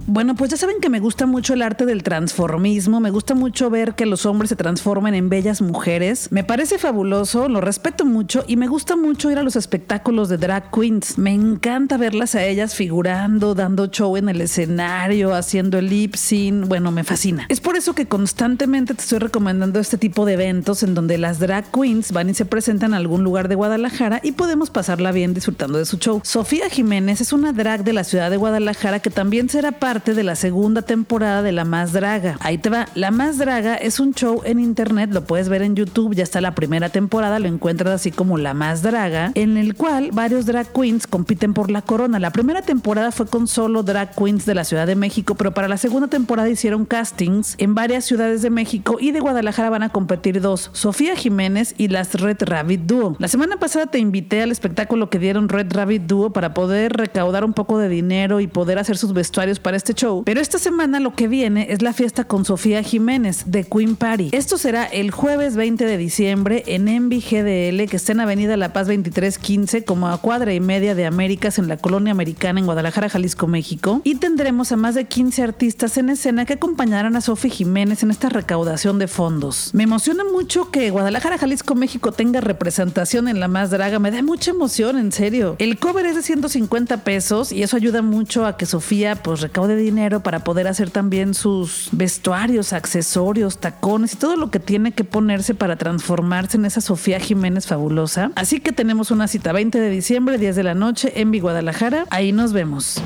Bueno, 0.06 0.34
pues 0.34 0.50
ya 0.50 0.58
saben 0.58 0.80
que 0.82 0.90
me 0.90 1.00
gusta 1.00 1.24
mucho 1.24 1.54
el 1.54 1.62
arte 1.62 1.86
del 1.86 2.02
transformismo, 2.02 3.00
me 3.00 3.10
gusta 3.10 3.34
mucho 3.34 3.70
ver 3.70 3.94
que 3.94 4.04
los 4.04 4.26
hombres 4.26 4.50
se 4.50 4.56
transformen 4.56 5.14
en 5.14 5.30
bellas 5.30 5.62
mujeres, 5.62 6.28
me 6.30 6.44
parece 6.44 6.76
fabuloso, 6.76 7.48
lo 7.48 7.62
respeto 7.62 8.04
mucho 8.04 8.44
y 8.46 8.56
me 8.56 8.66
gusta 8.66 8.96
mucho 8.96 9.30
ir 9.30 9.38
a 9.38 9.42
los 9.42 9.56
espectáculos 9.56 10.28
de 10.28 10.36
drag 10.36 10.70
queens. 10.70 11.16
Me 11.16 11.32
encanta 11.32 11.96
verlas 11.96 12.34
a 12.34 12.44
ellas 12.44 12.74
figurando, 12.74 13.54
dando 13.54 13.86
show 13.86 14.14
en 14.18 14.28
el 14.28 14.42
escenario, 14.42 15.34
haciendo 15.34 15.78
el 15.78 15.88
lip 15.88 16.16
sync, 16.16 16.68
bueno, 16.68 16.92
me 16.92 17.02
fascina. 17.02 17.46
Es 17.48 17.60
por 17.60 17.74
eso 17.74 17.94
que 17.94 18.06
constantemente 18.06 18.92
te 18.92 19.00
estoy 19.00 19.20
recomendando 19.20 19.80
este 19.80 19.96
tipo 19.96 20.26
de 20.26 20.34
eventos 20.34 20.82
en 20.82 20.94
donde 20.94 21.16
las 21.16 21.38
drag 21.38 21.70
queens 21.72 22.12
van 22.12 22.28
y 22.28 22.34
se 22.34 22.44
presentan 22.44 22.92
a 22.92 22.98
algún 22.98 23.24
lugar 23.24 23.48
de 23.48 23.54
Guadalajara 23.54 24.20
y 24.22 24.32
podemos 24.32 24.68
pasarla 24.68 25.12
bien 25.12 25.32
disfrutando 25.32 25.78
de 25.78 25.86
su 25.86 25.96
show. 25.96 26.20
Sofía 26.24 26.68
Jiménez 26.68 27.22
es 27.22 27.32
una 27.32 27.54
drag 27.54 27.84
de 27.84 27.94
la 27.94 28.04
ciudad 28.04 28.30
de 28.30 28.36
Guadalajara 28.36 29.00
que 29.00 29.08
también 29.08 29.48
será 29.48 29.72
parte 29.72 29.93
de 29.94 30.24
la 30.24 30.34
segunda 30.34 30.82
temporada 30.82 31.40
de 31.40 31.52
La 31.52 31.64
Más 31.64 31.92
Draga. 31.92 32.36
Ahí 32.40 32.58
te 32.58 32.68
va. 32.68 32.88
La 32.96 33.12
Más 33.12 33.38
Draga 33.38 33.76
es 33.76 34.00
un 34.00 34.12
show 34.12 34.42
en 34.44 34.58
internet, 34.58 35.10
lo 35.12 35.24
puedes 35.24 35.48
ver 35.48 35.62
en 35.62 35.76
YouTube, 35.76 36.16
ya 36.16 36.24
está 36.24 36.40
la 36.40 36.56
primera 36.56 36.88
temporada, 36.88 37.38
lo 37.38 37.46
encuentras 37.46 37.94
así 37.94 38.10
como 38.10 38.36
La 38.36 38.54
Más 38.54 38.82
Draga, 38.82 39.30
en 39.36 39.56
el 39.56 39.76
cual 39.76 40.10
varios 40.12 40.46
drag 40.46 40.72
queens 40.72 41.06
compiten 41.06 41.54
por 41.54 41.70
la 41.70 41.82
corona. 41.82 42.18
La 42.18 42.30
primera 42.30 42.62
temporada 42.62 43.12
fue 43.12 43.26
con 43.26 43.46
solo 43.46 43.84
drag 43.84 44.16
queens 44.16 44.46
de 44.46 44.56
la 44.56 44.64
Ciudad 44.64 44.88
de 44.88 44.96
México, 44.96 45.36
pero 45.36 45.54
para 45.54 45.68
la 45.68 45.76
segunda 45.76 46.08
temporada 46.08 46.48
hicieron 46.48 46.86
castings 46.86 47.54
en 47.58 47.76
varias 47.76 48.04
ciudades 48.04 48.42
de 48.42 48.50
México 48.50 48.96
y 48.98 49.12
de 49.12 49.20
Guadalajara 49.20 49.70
van 49.70 49.84
a 49.84 49.90
competir 49.90 50.40
dos, 50.40 50.70
Sofía 50.72 51.14
Jiménez 51.14 51.76
y 51.78 51.86
las 51.86 52.14
Red 52.14 52.38
Rabbit 52.40 52.80
Duo. 52.80 53.14
La 53.20 53.28
semana 53.28 53.58
pasada 53.58 53.86
te 53.86 54.00
invité 54.00 54.42
al 54.42 54.50
espectáculo 54.50 55.08
que 55.08 55.20
dieron 55.20 55.48
Red 55.48 55.72
Rabbit 55.72 56.02
Duo 56.02 56.30
para 56.30 56.52
poder 56.52 56.94
recaudar 56.94 57.44
un 57.44 57.52
poco 57.52 57.78
de 57.78 57.88
dinero 57.88 58.40
y 58.40 58.48
poder 58.48 58.78
hacer 58.78 58.96
sus 58.96 59.12
vestuarios 59.12 59.60
para 59.60 59.76
este 59.76 59.83
show. 59.92 60.22
Pero 60.24 60.40
esta 60.40 60.58
semana 60.58 61.00
lo 61.00 61.14
que 61.14 61.28
viene 61.28 61.66
es 61.70 61.82
la 61.82 61.92
fiesta 61.92 62.24
con 62.24 62.44
Sofía 62.44 62.82
Jiménez 62.82 63.44
de 63.46 63.64
Queen 63.64 63.96
Party. 63.96 64.30
Esto 64.32 64.58
será 64.58 64.84
el 64.84 65.10
jueves 65.10 65.56
20 65.56 65.84
de 65.84 65.96
diciembre 65.98 66.62
en 66.66 66.88
Envy 66.88 67.20
GDL, 67.20 67.88
que 67.88 67.96
está 67.96 68.12
en 68.12 68.20
Avenida 68.20 68.56
La 68.56 68.72
Paz 68.72 68.86
2315, 68.86 69.84
como 69.84 70.08
a 70.08 70.18
cuadra 70.18 70.54
y 70.54 70.60
media 70.60 70.94
de 70.94 71.06
Américas 71.06 71.58
en 71.58 71.68
la 71.68 71.76
colonia 71.76 72.12
americana 72.12 72.60
en 72.60 72.66
Guadalajara, 72.66 73.08
Jalisco, 73.08 73.46
México. 73.46 74.00
Y 74.04 74.16
tendremos 74.16 74.72
a 74.72 74.76
más 74.76 74.94
de 74.94 75.04
15 75.04 75.42
artistas 75.42 75.96
en 75.98 76.10
escena 76.10 76.44
que 76.46 76.54
acompañarán 76.54 77.16
a 77.16 77.20
Sofía 77.20 77.50
Jiménez 77.50 78.02
en 78.02 78.10
esta 78.10 78.28
recaudación 78.28 78.98
de 78.98 79.08
fondos. 79.08 79.70
Me 79.74 79.82
emociona 79.82 80.24
mucho 80.24 80.70
que 80.70 80.90
Guadalajara, 80.90 81.38
Jalisco, 81.38 81.74
México 81.74 82.12
tenga 82.12 82.40
representación 82.40 83.28
en 83.28 83.40
la 83.40 83.48
más 83.48 83.70
draga. 83.70 83.98
Me 83.98 84.10
da 84.10 84.22
mucha 84.22 84.52
emoción, 84.52 84.98
en 84.98 85.12
serio. 85.12 85.56
El 85.58 85.78
cover 85.78 86.06
es 86.06 86.16
de 86.16 86.22
150 86.22 87.04
pesos 87.04 87.52
y 87.52 87.62
eso 87.62 87.76
ayuda 87.76 88.02
mucho 88.02 88.46
a 88.46 88.56
que 88.56 88.66
Sofía 88.66 89.16
pues 89.16 89.40
recaude 89.40 89.73
dinero 89.76 90.20
para 90.20 90.40
poder 90.40 90.66
hacer 90.68 90.90
también 90.90 91.34
sus 91.34 91.88
vestuarios, 91.92 92.72
accesorios, 92.72 93.58
tacones 93.58 94.14
y 94.14 94.16
todo 94.16 94.36
lo 94.36 94.50
que 94.50 94.60
tiene 94.60 94.92
que 94.92 95.04
ponerse 95.04 95.54
para 95.54 95.76
transformarse 95.76 96.56
en 96.56 96.64
esa 96.64 96.80
Sofía 96.80 97.20
Jiménez 97.20 97.66
fabulosa. 97.66 98.30
Así 98.36 98.60
que 98.60 98.72
tenemos 98.72 99.10
una 99.10 99.28
cita 99.28 99.52
20 99.52 99.78
de 99.78 99.90
diciembre, 99.90 100.38
10 100.38 100.56
de 100.56 100.62
la 100.62 100.74
noche 100.74 101.20
en 101.20 101.34
Guadalajara. 101.40 102.06
Ahí 102.10 102.32
nos 102.32 102.52
vemos. 102.52 103.02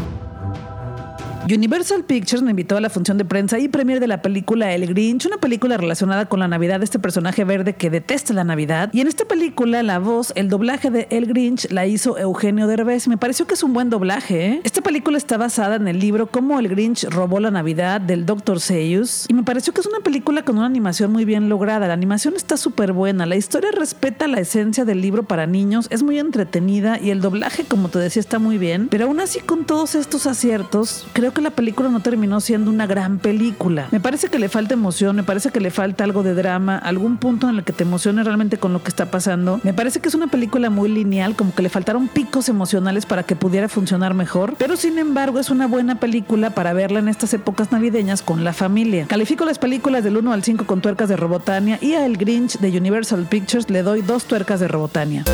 Universal 1.55 2.05
Pictures 2.05 2.43
me 2.43 2.51
invitó 2.51 2.77
a 2.77 2.81
la 2.83 2.91
función 2.91 3.17
de 3.17 3.25
prensa 3.25 3.59
y 3.59 3.69
premier 3.69 4.01
de 4.01 4.07
la 4.07 4.21
película 4.21 4.75
El 4.75 4.87
Grinch, 4.87 5.25
una 5.25 5.39
película 5.39 5.79
relacionada 5.79 6.27
con 6.27 6.41
la 6.41 6.49
Navidad 6.49 6.81
de 6.81 6.85
este 6.85 6.99
personaje 6.99 7.45
verde 7.45 7.75
que 7.75 7.89
detesta 7.89 8.35
la 8.35 8.45
Navidad. 8.45 8.91
Y 8.93 9.01
en 9.01 9.07
esta 9.07 9.25
película, 9.25 9.83
la 9.83 9.99
voz, 9.99 10.35
el 10.37 10.51
doblaje 10.51 10.91
de 10.91 11.07
El 11.11 11.27
Grinch 11.27 11.71
la 11.71 11.87
hizo 11.87 12.19
Eugenio 12.19 12.67
Derbez 12.67 13.09
me 13.09 13.17
pareció 13.17 13.47
que 13.47 13.55
es 13.55 13.63
un 13.63 13.73
buen 13.73 13.89
doblaje. 13.89 14.47
¿eh? 14.47 14.61
Esta 14.63 14.83
película 14.83 15.17
está 15.17 15.39
basada 15.39 15.77
en 15.77 15.89
el 15.89 15.99
libro 16.01 16.27
Cómo 16.27 16.59
el 16.59 16.69
Grinch 16.69 17.05
robó 17.05 17.41
la 17.41 17.51
Navidad 17.51 18.03
del 18.03 18.27
Dr. 18.27 18.61
Seuss 18.61 19.25
y 19.27 19.33
me 19.33 19.43
pareció 19.43 19.73
que 19.73 19.81
es 19.81 19.87
una 19.87 20.01
película 20.01 20.43
con 20.43 20.59
una 20.59 20.67
animación 20.67 21.13
muy 21.13 21.25
bien 21.25 21.49
lograda. 21.49 21.89
La 21.89 21.95
animación 21.95 22.35
está 22.37 22.59
súper 22.59 22.93
buena, 22.93 23.25
la 23.25 23.37
historia 23.37 23.71
respeta 23.73 24.29
la 24.29 24.41
esencia 24.41 24.85
del 24.85 25.01
libro 25.01 25.23
para 25.23 25.47
niños, 25.47 25.87
es 25.89 26.03
muy 26.03 26.19
entretenida 26.19 27.01
y 27.01 27.09
el 27.09 27.23
doblaje, 27.23 27.65
como 27.65 27.89
te 27.89 27.99
decía, 27.99 28.21
está 28.21 28.39
muy 28.39 28.59
bien. 28.59 28.89
Pero 28.91 29.07
aún 29.07 29.21
así, 29.21 29.41
con 29.41 29.65
todos 29.65 29.95
estos 29.95 30.27
aciertos, 30.27 31.07
creo 31.15 31.33
que 31.33 31.38
la 31.41 31.51
película 31.51 31.89
no 31.89 32.01
terminó 32.01 32.41
siendo 32.41 32.71
una 32.71 32.87
gran 32.87 33.19
película. 33.19 33.89
Me 33.91 34.01
parece 34.01 34.29
que 34.29 34.39
le 34.39 34.49
falta 34.49 34.75
emoción, 34.75 35.17
me 35.17 35.23
parece 35.23 35.51
que 35.51 35.61
le 35.61 35.71
falta 35.71 36.05
algo 36.05 36.23
de 36.23 36.35
drama, 36.35 36.79
algún 36.79 37.17
punto 37.17 37.49
en 37.49 37.57
el 37.57 37.65
que 37.65 37.73
te 37.73 37.85
emocione 37.85 38.23
realmente 38.25 38.59
con 38.59 38.73
lo 38.73 38.83
que 38.83 38.89
está 38.89 39.11
pasando. 39.11 39.61
Me 39.63 39.75
parece 39.75 40.01
que 40.01 40.09
es 40.09 40.15
una 40.15 40.29
película 40.29 40.71
muy 40.71 40.89
lineal, 40.89 41.37
como 41.37 41.55
que 41.55 41.63
le 41.63 41.69
faltaron 41.69 42.09
picos 42.09 42.49
emocionales 42.49 43.07
para 43.07 43.23
que 43.23 43.37
pudiera 43.37 43.69
funcionar 43.69 44.15
mejor, 44.15 44.55
pero 44.59 44.77
sin 44.77 44.99
embargo 44.99 45.39
es 45.39 45.51
una 45.51 45.67
buena 45.67 46.01
película 46.01 46.51
para 46.51 46.73
verla 46.73 46.99
en 46.99 47.09
estas 47.09 47.35
épocas 47.35 47.73
navideñas 47.73 48.23
con 48.23 48.45
la 48.45 48.53
familia. 48.53 49.07
Califico 49.07 49.45
las 49.45 49.59
películas 49.59 50.05
del 50.05 50.17
1 50.17 50.33
al 50.33 50.43
5 50.43 50.67
con 50.67 50.81
tuercas 50.81 51.09
de 51.09 51.17
Robotania 51.17 51.79
y 51.81 51.93
a 51.93 52.05
El 52.07 52.17
Grinch 52.17 52.59
de 52.59 52.77
Universal 52.77 53.27
Pictures 53.27 53.71
le 53.71 53.83
doy 53.83 54.03
dos 54.03 54.25
tuercas 54.25 54.61
de 54.61 54.69
Robotania. 54.69 55.25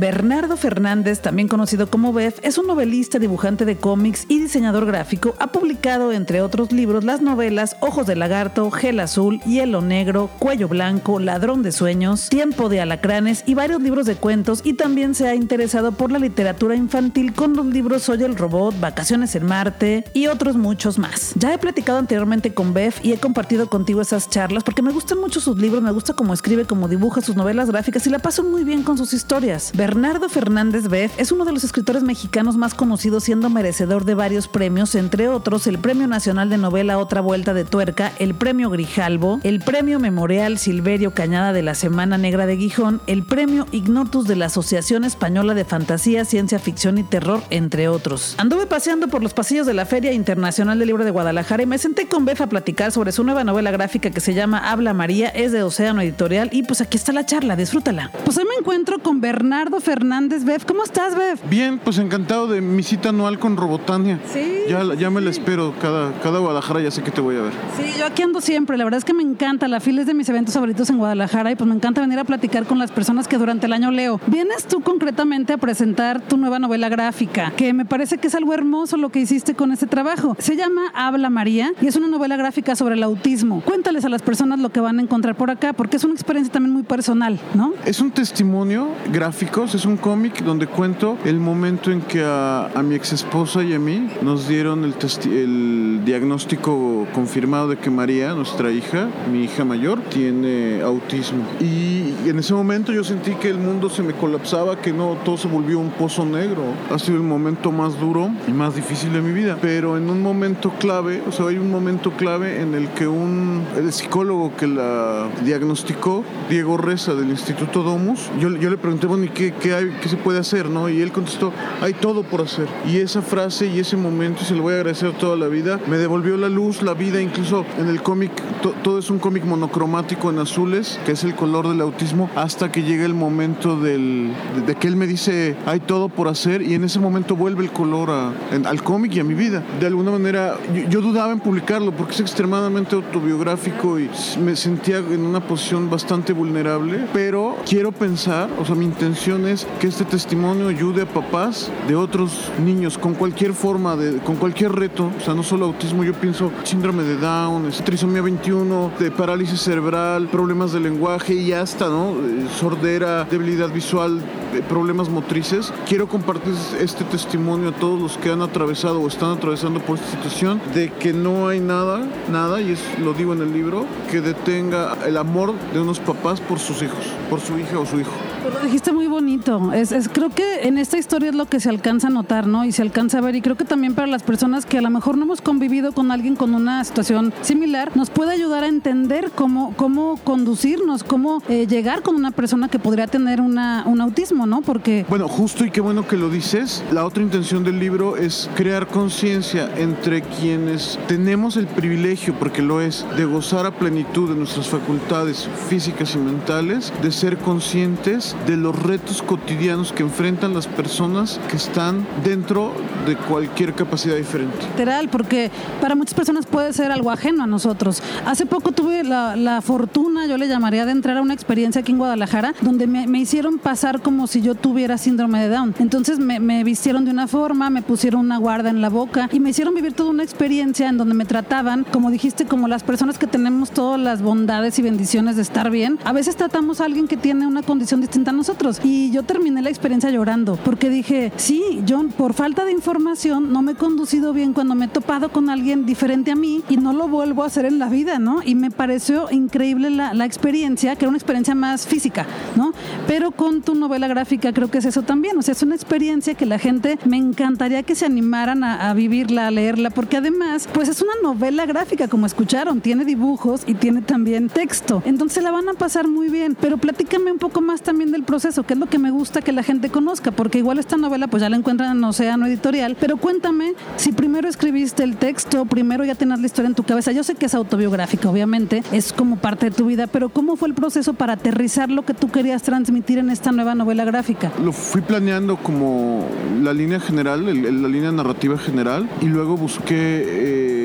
Bernardo 0.00 0.56
Fernández, 0.56 1.20
también 1.20 1.48
conocido 1.48 1.90
como 1.90 2.12
Beth, 2.12 2.38
es 2.42 2.56
un 2.56 2.66
novelista, 2.66 3.18
dibujante 3.18 3.64
de 3.64 3.76
cómics 3.76 4.26
y 4.28 4.38
diseñador 4.38 4.86
gráfico. 4.86 4.97
Ha 5.38 5.46
publicado, 5.52 6.12
entre 6.12 6.42
otros 6.42 6.72
libros, 6.72 7.04
las 7.04 7.20
novelas 7.20 7.76
Ojos 7.80 8.06
de 8.06 8.16
Lagarto, 8.16 8.70
Gel 8.70 8.98
Azul, 9.00 9.40
Hielo 9.42 9.80
Negro, 9.80 10.28
Cuello 10.38 10.66
Blanco, 10.66 11.20
Ladrón 11.20 11.62
de 11.62 11.70
Sueños, 11.70 12.28
Tiempo 12.28 12.68
de 12.68 12.80
Alacranes 12.80 13.44
y 13.46 13.54
varios 13.54 13.80
libros 13.80 14.06
de 14.06 14.16
cuentos 14.16 14.60
y 14.64 14.74
también 14.74 15.14
se 15.14 15.28
ha 15.28 15.34
interesado 15.34 15.92
por 15.92 16.10
la 16.10 16.18
literatura 16.18 16.74
infantil 16.74 17.32
con 17.32 17.54
los 17.54 17.66
libros 17.66 18.02
Soy 18.02 18.24
el 18.24 18.36
Robot, 18.36 18.80
Vacaciones 18.80 19.34
en 19.36 19.46
Marte 19.46 20.04
y 20.14 20.26
otros 20.26 20.56
muchos 20.56 20.98
más. 20.98 21.32
Ya 21.36 21.54
he 21.54 21.58
platicado 21.58 21.98
anteriormente 21.98 22.52
con 22.52 22.74
Beth 22.74 22.96
y 23.04 23.12
he 23.12 23.18
compartido 23.18 23.68
contigo 23.68 24.00
esas 24.00 24.28
charlas 24.28 24.64
porque 24.64 24.82
me 24.82 24.92
gustan 24.92 25.20
mucho 25.20 25.40
sus 25.40 25.58
libros, 25.58 25.82
me 25.82 25.92
gusta 25.92 26.14
cómo 26.14 26.34
escribe, 26.34 26.64
cómo 26.64 26.88
dibuja 26.88 27.20
sus 27.20 27.36
novelas 27.36 27.70
gráficas 27.70 28.06
y 28.06 28.10
la 28.10 28.18
paso 28.18 28.42
muy 28.42 28.64
bien 28.64 28.82
con 28.82 28.98
sus 28.98 29.12
historias. 29.12 29.70
Bernardo 29.74 30.28
Fernández 30.28 30.88
Beff 30.88 31.18
es 31.18 31.30
uno 31.30 31.44
de 31.44 31.52
los 31.52 31.62
escritores 31.62 32.02
mexicanos 32.02 32.56
más 32.56 32.74
conocidos 32.74 33.24
siendo 33.24 33.48
merecedor 33.48 34.04
de 34.04 34.14
varios 34.14 34.48
premios, 34.48 34.87
entre 34.94 35.28
otros 35.28 35.66
el 35.66 35.78
Premio 35.78 36.06
Nacional 36.06 36.50
de 36.50 36.58
Novela 36.58 36.98
Otra 36.98 37.20
Vuelta 37.20 37.54
de 37.54 37.64
Tuerca, 37.64 38.12
el 38.18 38.34
Premio 38.34 38.70
Grijalbo, 38.70 39.40
el 39.42 39.60
Premio 39.60 39.98
Memorial 39.98 40.58
Silverio 40.58 41.12
Cañada 41.12 41.52
de 41.52 41.62
la 41.62 41.74
Semana 41.74 42.18
Negra 42.18 42.46
de 42.46 42.56
Gijón, 42.56 43.00
el 43.06 43.24
Premio 43.24 43.66
Ignotus 43.72 44.26
de 44.26 44.36
la 44.36 44.46
Asociación 44.46 45.04
Española 45.04 45.54
de 45.54 45.64
Fantasía, 45.64 46.24
Ciencia 46.24 46.58
Ficción 46.58 46.98
y 46.98 47.02
Terror, 47.02 47.42
entre 47.50 47.88
otros. 47.88 48.34
Anduve 48.38 48.66
paseando 48.66 49.08
por 49.08 49.22
los 49.22 49.34
pasillos 49.34 49.66
de 49.66 49.74
la 49.74 49.86
Feria 49.86 50.12
Internacional 50.12 50.78
del 50.78 50.88
Libro 50.88 51.04
de 51.04 51.10
Guadalajara 51.10 51.62
y 51.62 51.66
me 51.66 51.78
senté 51.78 52.06
con 52.06 52.24
Beff 52.24 52.40
a 52.40 52.48
platicar 52.48 52.92
sobre 52.92 53.12
su 53.12 53.24
nueva 53.24 53.44
novela 53.44 53.70
gráfica 53.70 54.10
que 54.10 54.20
se 54.20 54.34
llama 54.34 54.70
Habla 54.70 54.94
María, 54.94 55.28
es 55.28 55.52
de 55.52 55.62
Océano 55.62 56.00
Editorial 56.00 56.50
y 56.52 56.62
pues 56.62 56.80
aquí 56.80 56.96
está 56.96 57.12
la 57.12 57.26
charla, 57.26 57.56
disfrútala. 57.56 58.10
Pues 58.24 58.36
hoy 58.38 58.44
me 58.44 58.54
encuentro 58.58 58.98
con 58.98 59.20
Bernardo 59.20 59.80
Fernández 59.80 60.44
Beff. 60.44 60.64
¿Cómo 60.64 60.84
estás, 60.84 61.16
Beff? 61.16 61.40
Bien, 61.48 61.78
pues 61.78 61.98
encantado 61.98 62.46
de 62.46 62.60
mi 62.60 62.82
cita 62.82 63.10
anual 63.10 63.38
con 63.38 63.56
Robotania. 63.56 64.20
Sí. 64.32 64.64
Ya, 64.68 64.94
ya 64.94 65.10
me 65.10 65.20
la 65.20 65.30
espero, 65.30 65.74
cada, 65.80 66.12
cada 66.20 66.38
Guadalajara 66.38 66.80
ya 66.80 66.90
sé 66.90 67.02
que 67.02 67.10
te 67.10 67.20
voy 67.20 67.36
a 67.36 67.42
ver. 67.42 67.52
Sí, 67.76 67.98
yo 67.98 68.06
aquí 68.06 68.22
ando 68.22 68.40
siempre. 68.40 68.76
La 68.76 68.84
verdad 68.84 68.98
es 68.98 69.04
que 69.04 69.14
me 69.14 69.22
encanta. 69.22 69.68
La 69.68 69.80
fila 69.80 70.02
es 70.02 70.06
de 70.06 70.14
mis 70.14 70.28
eventos 70.28 70.54
favoritos 70.54 70.90
en 70.90 70.98
Guadalajara 70.98 71.50
y 71.50 71.56
pues 71.56 71.68
me 71.68 71.74
encanta 71.74 72.00
venir 72.00 72.18
a 72.18 72.24
platicar 72.24 72.66
con 72.66 72.78
las 72.78 72.90
personas 72.90 73.26
que 73.28 73.38
durante 73.38 73.66
el 73.66 73.72
año 73.72 73.90
leo. 73.90 74.20
Vienes 74.26 74.66
tú 74.66 74.80
concretamente 74.80 75.52
a 75.54 75.58
presentar 75.58 76.20
tu 76.20 76.36
nueva 76.36 76.58
novela 76.58 76.88
gráfica, 76.88 77.52
que 77.56 77.72
me 77.72 77.84
parece 77.84 78.18
que 78.18 78.28
es 78.28 78.34
algo 78.34 78.52
hermoso 78.52 78.96
lo 78.96 79.08
que 79.08 79.20
hiciste 79.20 79.54
con 79.54 79.72
este 79.72 79.86
trabajo. 79.86 80.36
Se 80.38 80.56
llama 80.56 80.82
Habla 80.94 81.30
María 81.30 81.72
y 81.80 81.86
es 81.86 81.96
una 81.96 82.08
novela 82.08 82.36
gráfica 82.36 82.76
sobre 82.76 82.94
el 82.94 83.02
autismo. 83.02 83.62
Cuéntales 83.64 84.04
a 84.04 84.08
las 84.08 84.22
personas 84.22 84.58
lo 84.58 84.68
que 84.70 84.80
van 84.80 84.98
a 84.98 85.02
encontrar 85.02 85.36
por 85.36 85.50
acá, 85.50 85.72
porque 85.72 85.96
es 85.96 86.04
una 86.04 86.14
experiencia 86.14 86.52
también 86.52 86.72
muy 86.72 86.82
personal, 86.82 87.40
¿no? 87.54 87.72
Es 87.84 88.00
un 88.00 88.10
testimonio 88.10 88.88
gráfico, 89.12 89.64
es 89.64 89.84
un 89.84 89.96
cómic 89.96 90.42
donde 90.42 90.66
cuento 90.66 91.16
el 91.24 91.38
momento 91.40 91.90
en 91.90 92.02
que 92.02 92.22
a, 92.22 92.66
a 92.66 92.82
mi 92.82 92.94
ex 92.94 93.12
esposa 93.12 93.62
y 93.62 93.72
a 93.72 93.78
mí 93.78 94.08
nos 94.22 94.46
dieron 94.46 94.57
el, 94.66 94.94
el 95.32 96.04
diagnóstico 96.04 97.06
confirmado 97.12 97.68
de 97.68 97.76
que 97.76 97.90
María, 97.90 98.34
nuestra 98.34 98.70
hija, 98.70 99.08
mi 99.30 99.44
hija 99.44 99.64
mayor, 99.64 100.00
tiene 100.10 100.82
autismo. 100.82 101.44
Y 101.60 102.28
en 102.28 102.38
ese 102.38 102.54
momento 102.54 102.92
yo 102.92 103.04
sentí 103.04 103.34
que 103.34 103.48
el 103.48 103.58
mundo 103.58 103.88
se 103.88 104.02
me 104.02 104.12
colapsaba, 104.12 104.80
que 104.80 104.92
no 104.92 105.16
todo 105.24 105.36
se 105.36 105.48
volvió 105.48 105.78
un 105.78 105.90
pozo 105.90 106.24
negro. 106.24 106.62
Ha 106.90 106.98
sido 106.98 107.16
el 107.16 107.22
momento 107.22 107.72
más 107.72 107.98
duro 107.98 108.30
y 108.46 108.52
más 108.52 108.74
difícil 108.74 109.12
de 109.12 109.20
mi 109.20 109.32
vida. 109.32 109.58
Pero 109.60 109.96
en 109.96 110.10
un 110.10 110.22
momento 110.22 110.72
clave, 110.78 111.22
o 111.26 111.32
sea, 111.32 111.46
hay 111.46 111.58
un 111.58 111.70
momento 111.70 112.12
clave 112.12 112.60
en 112.60 112.74
el 112.74 112.88
que 112.88 113.06
un 113.06 113.64
el 113.76 113.92
psicólogo 113.92 114.56
que 114.56 114.66
la 114.66 115.28
diagnosticó, 115.44 116.24
Diego 116.48 116.76
Reza 116.76 117.14
del 117.14 117.30
Instituto 117.30 117.82
Domus, 117.82 118.30
yo, 118.40 118.50
yo 118.56 118.70
le 118.70 118.76
pregunté, 118.76 119.06
bueno, 119.06 119.24
¿y 119.24 119.28
qué, 119.28 119.52
qué, 119.52 119.74
hay, 119.74 119.96
qué 120.02 120.08
se 120.08 120.16
puede 120.16 120.38
hacer? 120.38 120.68
¿no? 120.68 120.88
Y 120.88 121.00
él 121.00 121.12
contestó, 121.12 121.52
hay 121.80 121.94
todo 121.94 122.22
por 122.22 122.42
hacer. 122.42 122.66
Y 122.86 122.98
esa 122.98 123.22
frase 123.22 123.66
y 123.66 123.78
ese 123.78 123.96
momento, 123.96 124.42
se 124.48 124.54
lo 124.54 124.62
voy 124.62 124.72
a 124.72 124.76
agradecer 124.76 125.12
toda 125.12 125.36
la 125.36 125.46
vida, 125.46 125.78
me 125.88 125.98
devolvió 125.98 126.38
la 126.38 126.48
luz, 126.48 126.80
la 126.80 126.94
vida, 126.94 127.20
incluso 127.20 127.66
en 127.78 127.88
el 127.88 128.02
cómic, 128.02 128.32
to, 128.62 128.70
todo 128.82 128.98
es 128.98 129.10
un 129.10 129.18
cómic 129.18 129.44
monocromático 129.44 130.30
en 130.30 130.38
azules, 130.38 130.98
que 131.04 131.12
es 131.12 131.22
el 131.22 131.34
color 131.34 131.68
del 131.68 131.82
autismo, 131.82 132.30
hasta 132.34 132.72
que 132.72 132.82
llega 132.82 133.04
el 133.04 133.12
momento 133.12 133.78
del, 133.78 134.32
de, 134.54 134.62
de, 134.62 134.74
que 134.74 134.88
él 134.88 134.96
me 134.96 135.06
dice, 135.06 135.54
hay 135.66 135.80
todo 135.80 136.08
por 136.08 136.28
hacer, 136.28 136.62
y 136.62 136.72
en 136.72 136.84
ese 136.84 136.98
momento 136.98 137.36
vuelve 137.36 137.62
el 137.62 137.70
color 137.72 138.08
a, 138.10 138.32
en, 138.50 138.66
al 138.66 138.82
cómic 138.82 139.16
y 139.16 139.20
a 139.20 139.24
mi 139.24 139.34
vida. 139.34 139.62
De 139.78 139.86
alguna 139.86 140.12
manera, 140.12 140.56
yo, 140.74 140.88
yo 140.88 141.00
dudaba 141.02 141.30
en 141.30 141.40
publicarlo 141.40 141.92
porque 141.92 142.14
es 142.14 142.20
extremadamente 142.20 142.96
autobiográfico 142.96 144.00
y 144.00 144.08
me 144.42 144.56
sentía 144.56 144.96
en 144.96 145.26
una 145.26 145.40
posición 145.40 145.90
bastante 145.90 146.32
vulnerable, 146.32 147.04
pero 147.12 147.54
quiero 147.68 147.92
pensar, 147.92 148.48
o 148.58 148.64
sea, 148.64 148.74
mi 148.74 148.86
intención 148.86 149.46
es 149.46 149.66
que 149.78 149.88
este 149.88 150.06
testimonio 150.06 150.68
ayude 150.68 151.02
a 151.02 151.06
papás 151.06 151.70
de 151.86 151.96
otros 151.96 152.50
niños 152.64 152.96
con 152.96 153.12
cualquier 153.12 153.52
forma, 153.52 153.94
de, 153.94 154.16
con 154.20 154.37
cualquier 154.38 154.72
reto, 154.72 155.10
o 155.16 155.20
sea, 155.20 155.34
no 155.34 155.42
solo 155.42 155.66
autismo, 155.66 156.04
yo 156.04 156.14
pienso 156.14 156.50
síndrome 156.64 157.02
de 157.02 157.16
Down, 157.16 157.70
trisomía 157.84 158.22
21, 158.22 158.92
de 158.98 159.10
parálisis 159.10 159.60
cerebral, 159.60 160.28
problemas 160.28 160.72
de 160.72 160.80
lenguaje 160.80 161.34
y 161.34 161.52
hasta, 161.52 161.88
¿no? 161.88 162.14
Sordera, 162.58 163.24
debilidad 163.24 163.70
visual, 163.70 164.20
problemas 164.68 165.08
motrices. 165.08 165.72
Quiero 165.86 166.08
compartir 166.08 166.54
este 166.80 167.04
testimonio 167.04 167.70
a 167.70 167.72
todos 167.72 168.00
los 168.00 168.16
que 168.18 168.30
han 168.30 168.42
atravesado 168.42 169.00
o 169.00 169.08
están 169.08 169.32
atravesando 169.32 169.80
por 169.80 169.98
esta 169.98 170.10
situación 170.10 170.60
de 170.74 170.90
que 170.90 171.12
no 171.12 171.48
hay 171.48 171.60
nada, 171.60 172.06
nada, 172.30 172.60
y 172.60 172.72
es, 172.72 172.80
lo 173.00 173.14
digo 173.14 173.32
en 173.32 173.42
el 173.42 173.52
libro, 173.52 173.86
que 174.10 174.20
detenga 174.20 174.96
el 175.06 175.16
amor 175.16 175.54
de 175.72 175.80
unos 175.80 175.98
papás 176.00 176.40
por 176.40 176.58
sus 176.58 176.82
hijos, 176.82 177.04
por 177.28 177.40
su 177.40 177.58
hija 177.58 177.78
o 177.78 177.86
su 177.86 178.00
hijo. 178.00 178.27
Lo 178.44 178.60
dijiste 178.64 178.92
muy 178.92 179.06
bonito. 179.06 179.72
Es, 179.72 179.92
es, 179.92 180.08
creo 180.08 180.30
que 180.30 180.62
en 180.62 180.78
esta 180.78 180.98
historia 180.98 181.30
es 181.30 181.34
lo 181.34 181.46
que 181.46 181.60
se 181.60 181.68
alcanza 181.68 182.08
a 182.08 182.10
notar, 182.10 182.46
¿no? 182.46 182.64
Y 182.64 182.72
se 182.72 182.82
alcanza 182.82 183.18
a 183.18 183.20
ver. 183.20 183.34
Y 183.34 183.42
creo 183.42 183.56
que 183.56 183.64
también 183.64 183.94
para 183.94 184.06
las 184.06 184.22
personas 184.22 184.64
que 184.64 184.78
a 184.78 184.82
lo 184.82 184.90
mejor 184.90 185.16
no 185.16 185.24
hemos 185.24 185.40
convivido 185.40 185.92
con 185.92 186.10
alguien 186.10 186.36
con 186.36 186.54
una 186.54 186.84
situación 186.84 187.32
similar, 187.42 187.96
nos 187.96 188.10
puede 188.10 188.32
ayudar 188.32 188.64
a 188.64 188.68
entender 188.68 189.30
cómo, 189.34 189.74
cómo 189.76 190.18
conducirnos, 190.24 191.04
cómo 191.04 191.42
eh, 191.48 191.66
llegar 191.66 192.02
con 192.02 192.14
una 192.14 192.30
persona 192.30 192.68
que 192.68 192.78
podría 192.78 193.06
tener 193.06 193.40
una, 193.40 193.84
un 193.86 194.00
autismo, 194.00 194.46
¿no? 194.46 194.62
Porque. 194.62 195.04
Bueno, 195.08 195.28
justo 195.28 195.64
y 195.64 195.70
qué 195.70 195.80
bueno 195.80 196.06
que 196.06 196.16
lo 196.16 196.28
dices. 196.28 196.84
La 196.92 197.04
otra 197.04 197.22
intención 197.22 197.64
del 197.64 197.78
libro 197.78 198.16
es 198.16 198.48
crear 198.54 198.86
conciencia 198.86 199.70
entre 199.76 200.22
quienes 200.22 200.98
tenemos 201.08 201.56
el 201.56 201.66
privilegio, 201.66 202.34
porque 202.38 202.62
lo 202.62 202.80
es, 202.80 203.04
de 203.16 203.24
gozar 203.24 203.66
a 203.66 203.72
plenitud 203.72 204.28
de 204.28 204.36
nuestras 204.36 204.68
facultades 204.68 205.48
físicas 205.68 206.14
y 206.14 206.18
mentales, 206.18 206.92
de 207.02 207.12
ser 207.12 207.38
conscientes 207.38 208.27
de 208.46 208.56
los 208.56 208.80
retos 208.82 209.22
cotidianos 209.22 209.92
que 209.92 210.02
enfrentan 210.02 210.54
las 210.54 210.66
personas 210.66 211.40
que 211.50 211.56
están 211.56 212.06
dentro 212.24 212.72
de 213.06 213.16
cualquier 213.16 213.74
capacidad 213.74 214.16
diferente. 214.16 214.56
Literal, 214.70 215.08
porque 215.08 215.50
para 215.80 215.94
muchas 215.94 216.14
personas 216.14 216.46
puede 216.46 216.72
ser 216.72 216.90
algo 216.90 217.10
ajeno 217.10 217.44
a 217.44 217.46
nosotros. 217.46 218.02
Hace 218.26 218.46
poco 218.46 218.72
tuve 218.72 219.04
la, 219.04 219.36
la 219.36 219.60
fortuna, 219.62 220.26
yo 220.26 220.36
le 220.36 220.48
llamaría, 220.48 220.84
de 220.84 220.92
entrar 220.92 221.16
a 221.16 221.22
una 221.22 221.34
experiencia 221.34 221.80
aquí 221.80 221.92
en 221.92 221.98
Guadalajara, 221.98 222.54
donde 222.60 222.86
me, 222.86 223.06
me 223.06 223.18
hicieron 223.18 223.58
pasar 223.58 224.00
como 224.02 224.26
si 224.26 224.42
yo 224.42 224.54
tuviera 224.54 224.98
síndrome 224.98 225.40
de 225.40 225.48
Down. 225.48 225.74
Entonces 225.78 226.18
me, 226.18 226.40
me, 226.40 226.64
vistieron 226.64 227.04
de 227.04 227.10
una 227.10 227.26
forma, 227.26 227.70
me 227.70 227.82
pusieron 227.82 228.20
una 228.20 228.38
guarda 228.38 228.70
en 228.70 228.80
la 228.80 228.88
boca 228.88 229.28
y 229.32 229.40
me 229.40 229.50
hicieron 229.50 229.74
vivir 229.74 229.92
toda 229.92 230.10
una 230.10 230.22
experiencia 230.22 230.88
en 230.88 230.98
donde 230.98 231.14
me 231.14 231.24
trataban, 231.24 231.84
como 231.84 232.10
dijiste, 232.10 232.46
como 232.46 232.68
las 232.68 232.82
personas 232.82 233.18
que 233.18 233.26
tenemos 233.26 233.70
todas 233.70 234.00
las 234.00 234.22
bondades 234.22 234.78
y 234.78 234.82
bendiciones 234.82 235.36
de 235.36 235.42
estar 235.42 235.70
bien. 235.70 235.98
A 236.04 236.12
veces 236.12 236.36
tratamos 236.36 236.80
a 236.80 236.84
alguien 236.84 237.08
que 237.08 237.16
tiene 237.16 237.46
una 237.46 237.62
condición 237.62 238.00
distinta 238.00 238.17
a 238.26 238.32
nosotros. 238.32 238.80
Y 238.82 239.10
yo 239.10 239.22
terminé 239.22 239.62
la 239.62 239.70
experiencia 239.70 240.10
llorando, 240.10 240.56
porque 240.64 240.90
dije, 240.90 241.32
sí, 241.36 241.80
yo 241.84 242.02
por 242.16 242.34
falta 242.34 242.64
de 242.64 242.72
información 242.72 243.52
no 243.52 243.62
me 243.62 243.72
he 243.72 243.74
conducido 243.74 244.32
bien 244.32 244.52
cuando 244.52 244.74
me 244.74 244.86
he 244.86 244.88
topado 244.88 245.30
con 245.30 245.50
alguien 245.50 245.86
diferente 245.86 246.30
a 246.32 246.36
mí 246.36 246.62
y 246.68 246.76
no 246.76 246.92
lo 246.92 247.08
vuelvo 247.08 247.42
a 247.42 247.46
hacer 247.46 247.64
en 247.64 247.78
la 247.78 247.88
vida, 247.88 248.18
¿no? 248.18 248.40
Y 248.44 248.54
me 248.54 248.70
pareció 248.70 249.30
increíble 249.30 249.90
la, 249.90 250.14
la 250.14 250.24
experiencia, 250.24 250.96
que 250.96 251.04
era 251.04 251.10
una 251.10 251.18
experiencia 251.18 251.54
más 251.54 251.86
física, 251.86 252.26
¿no? 252.56 252.72
Pero 253.06 253.30
con 253.30 253.62
tu 253.62 253.74
novela 253.74 254.08
gráfica 254.08 254.52
creo 254.52 254.70
que 254.70 254.78
es 254.78 254.84
eso 254.84 255.02
también, 255.02 255.38
o 255.38 255.42
sea, 255.42 255.52
es 255.52 255.62
una 255.62 255.74
experiencia 255.74 256.34
que 256.34 256.46
la 256.46 256.58
gente 256.58 256.98
me 257.04 257.16
encantaría 257.16 257.82
que 257.82 257.94
se 257.94 258.06
animaran 258.06 258.64
a, 258.64 258.90
a 258.90 258.94
vivirla, 258.94 259.46
a 259.46 259.50
leerla, 259.50 259.90
porque 259.90 260.16
además, 260.16 260.68
pues 260.72 260.88
es 260.88 261.02
una 261.02 261.12
novela 261.22 261.66
gráfica, 261.66 262.08
como 262.08 262.26
escucharon, 262.26 262.80
tiene 262.80 263.04
dibujos 263.04 263.62
y 263.66 263.74
tiene 263.74 264.02
también 264.02 264.48
texto, 264.48 265.02
entonces 265.04 265.42
la 265.42 265.50
van 265.50 265.68
a 265.68 265.74
pasar 265.74 266.08
muy 266.08 266.28
bien, 266.28 266.56
pero 266.60 266.78
platícame 266.78 267.32
un 267.32 267.38
poco 267.38 267.60
más 267.60 267.82
también 267.82 268.07
del 268.12 268.22
proceso, 268.22 268.62
que 268.64 268.74
es 268.74 268.78
lo 268.78 268.86
que 268.86 268.98
me 268.98 269.10
gusta 269.10 269.42
que 269.42 269.52
la 269.52 269.62
gente 269.62 269.90
conozca, 269.90 270.30
porque 270.30 270.58
igual 270.58 270.78
esta 270.78 270.96
novela 270.96 271.26
pues 271.28 271.42
ya 271.42 271.50
la 271.50 271.56
encuentran 271.56 271.96
en 271.96 272.04
Océano 272.04 272.46
Editorial, 272.46 272.96
pero 272.98 273.16
cuéntame 273.16 273.74
si 273.96 274.12
primero 274.12 274.48
escribiste 274.48 275.02
el 275.02 275.16
texto, 275.16 275.64
primero 275.66 276.04
ya 276.04 276.14
tenías 276.14 276.40
la 276.40 276.46
historia 276.46 276.68
en 276.68 276.74
tu 276.74 276.82
cabeza, 276.82 277.12
yo 277.12 277.24
sé 277.24 277.34
que 277.34 277.46
es 277.46 277.54
autobiográfica, 277.54 278.28
obviamente, 278.28 278.82
es 278.92 279.12
como 279.12 279.36
parte 279.36 279.70
de 279.70 279.76
tu 279.76 279.86
vida, 279.86 280.06
pero 280.06 280.28
¿cómo 280.28 280.56
fue 280.56 280.68
el 280.68 280.74
proceso 280.74 281.14
para 281.14 281.34
aterrizar 281.34 281.90
lo 281.90 282.04
que 282.04 282.14
tú 282.14 282.30
querías 282.30 282.62
transmitir 282.62 283.18
en 283.18 283.30
esta 283.30 283.52
nueva 283.52 283.74
novela 283.74 284.04
gráfica? 284.04 284.52
Lo 284.62 284.72
fui 284.72 285.00
planeando 285.00 285.56
como 285.56 286.26
la 286.62 286.72
línea 286.72 287.00
general, 287.00 287.44
la 287.46 287.88
línea 287.88 288.12
narrativa 288.12 288.58
general, 288.58 289.08
y 289.20 289.26
luego 289.26 289.56
busqué... 289.56 290.24
Eh, 290.26 290.78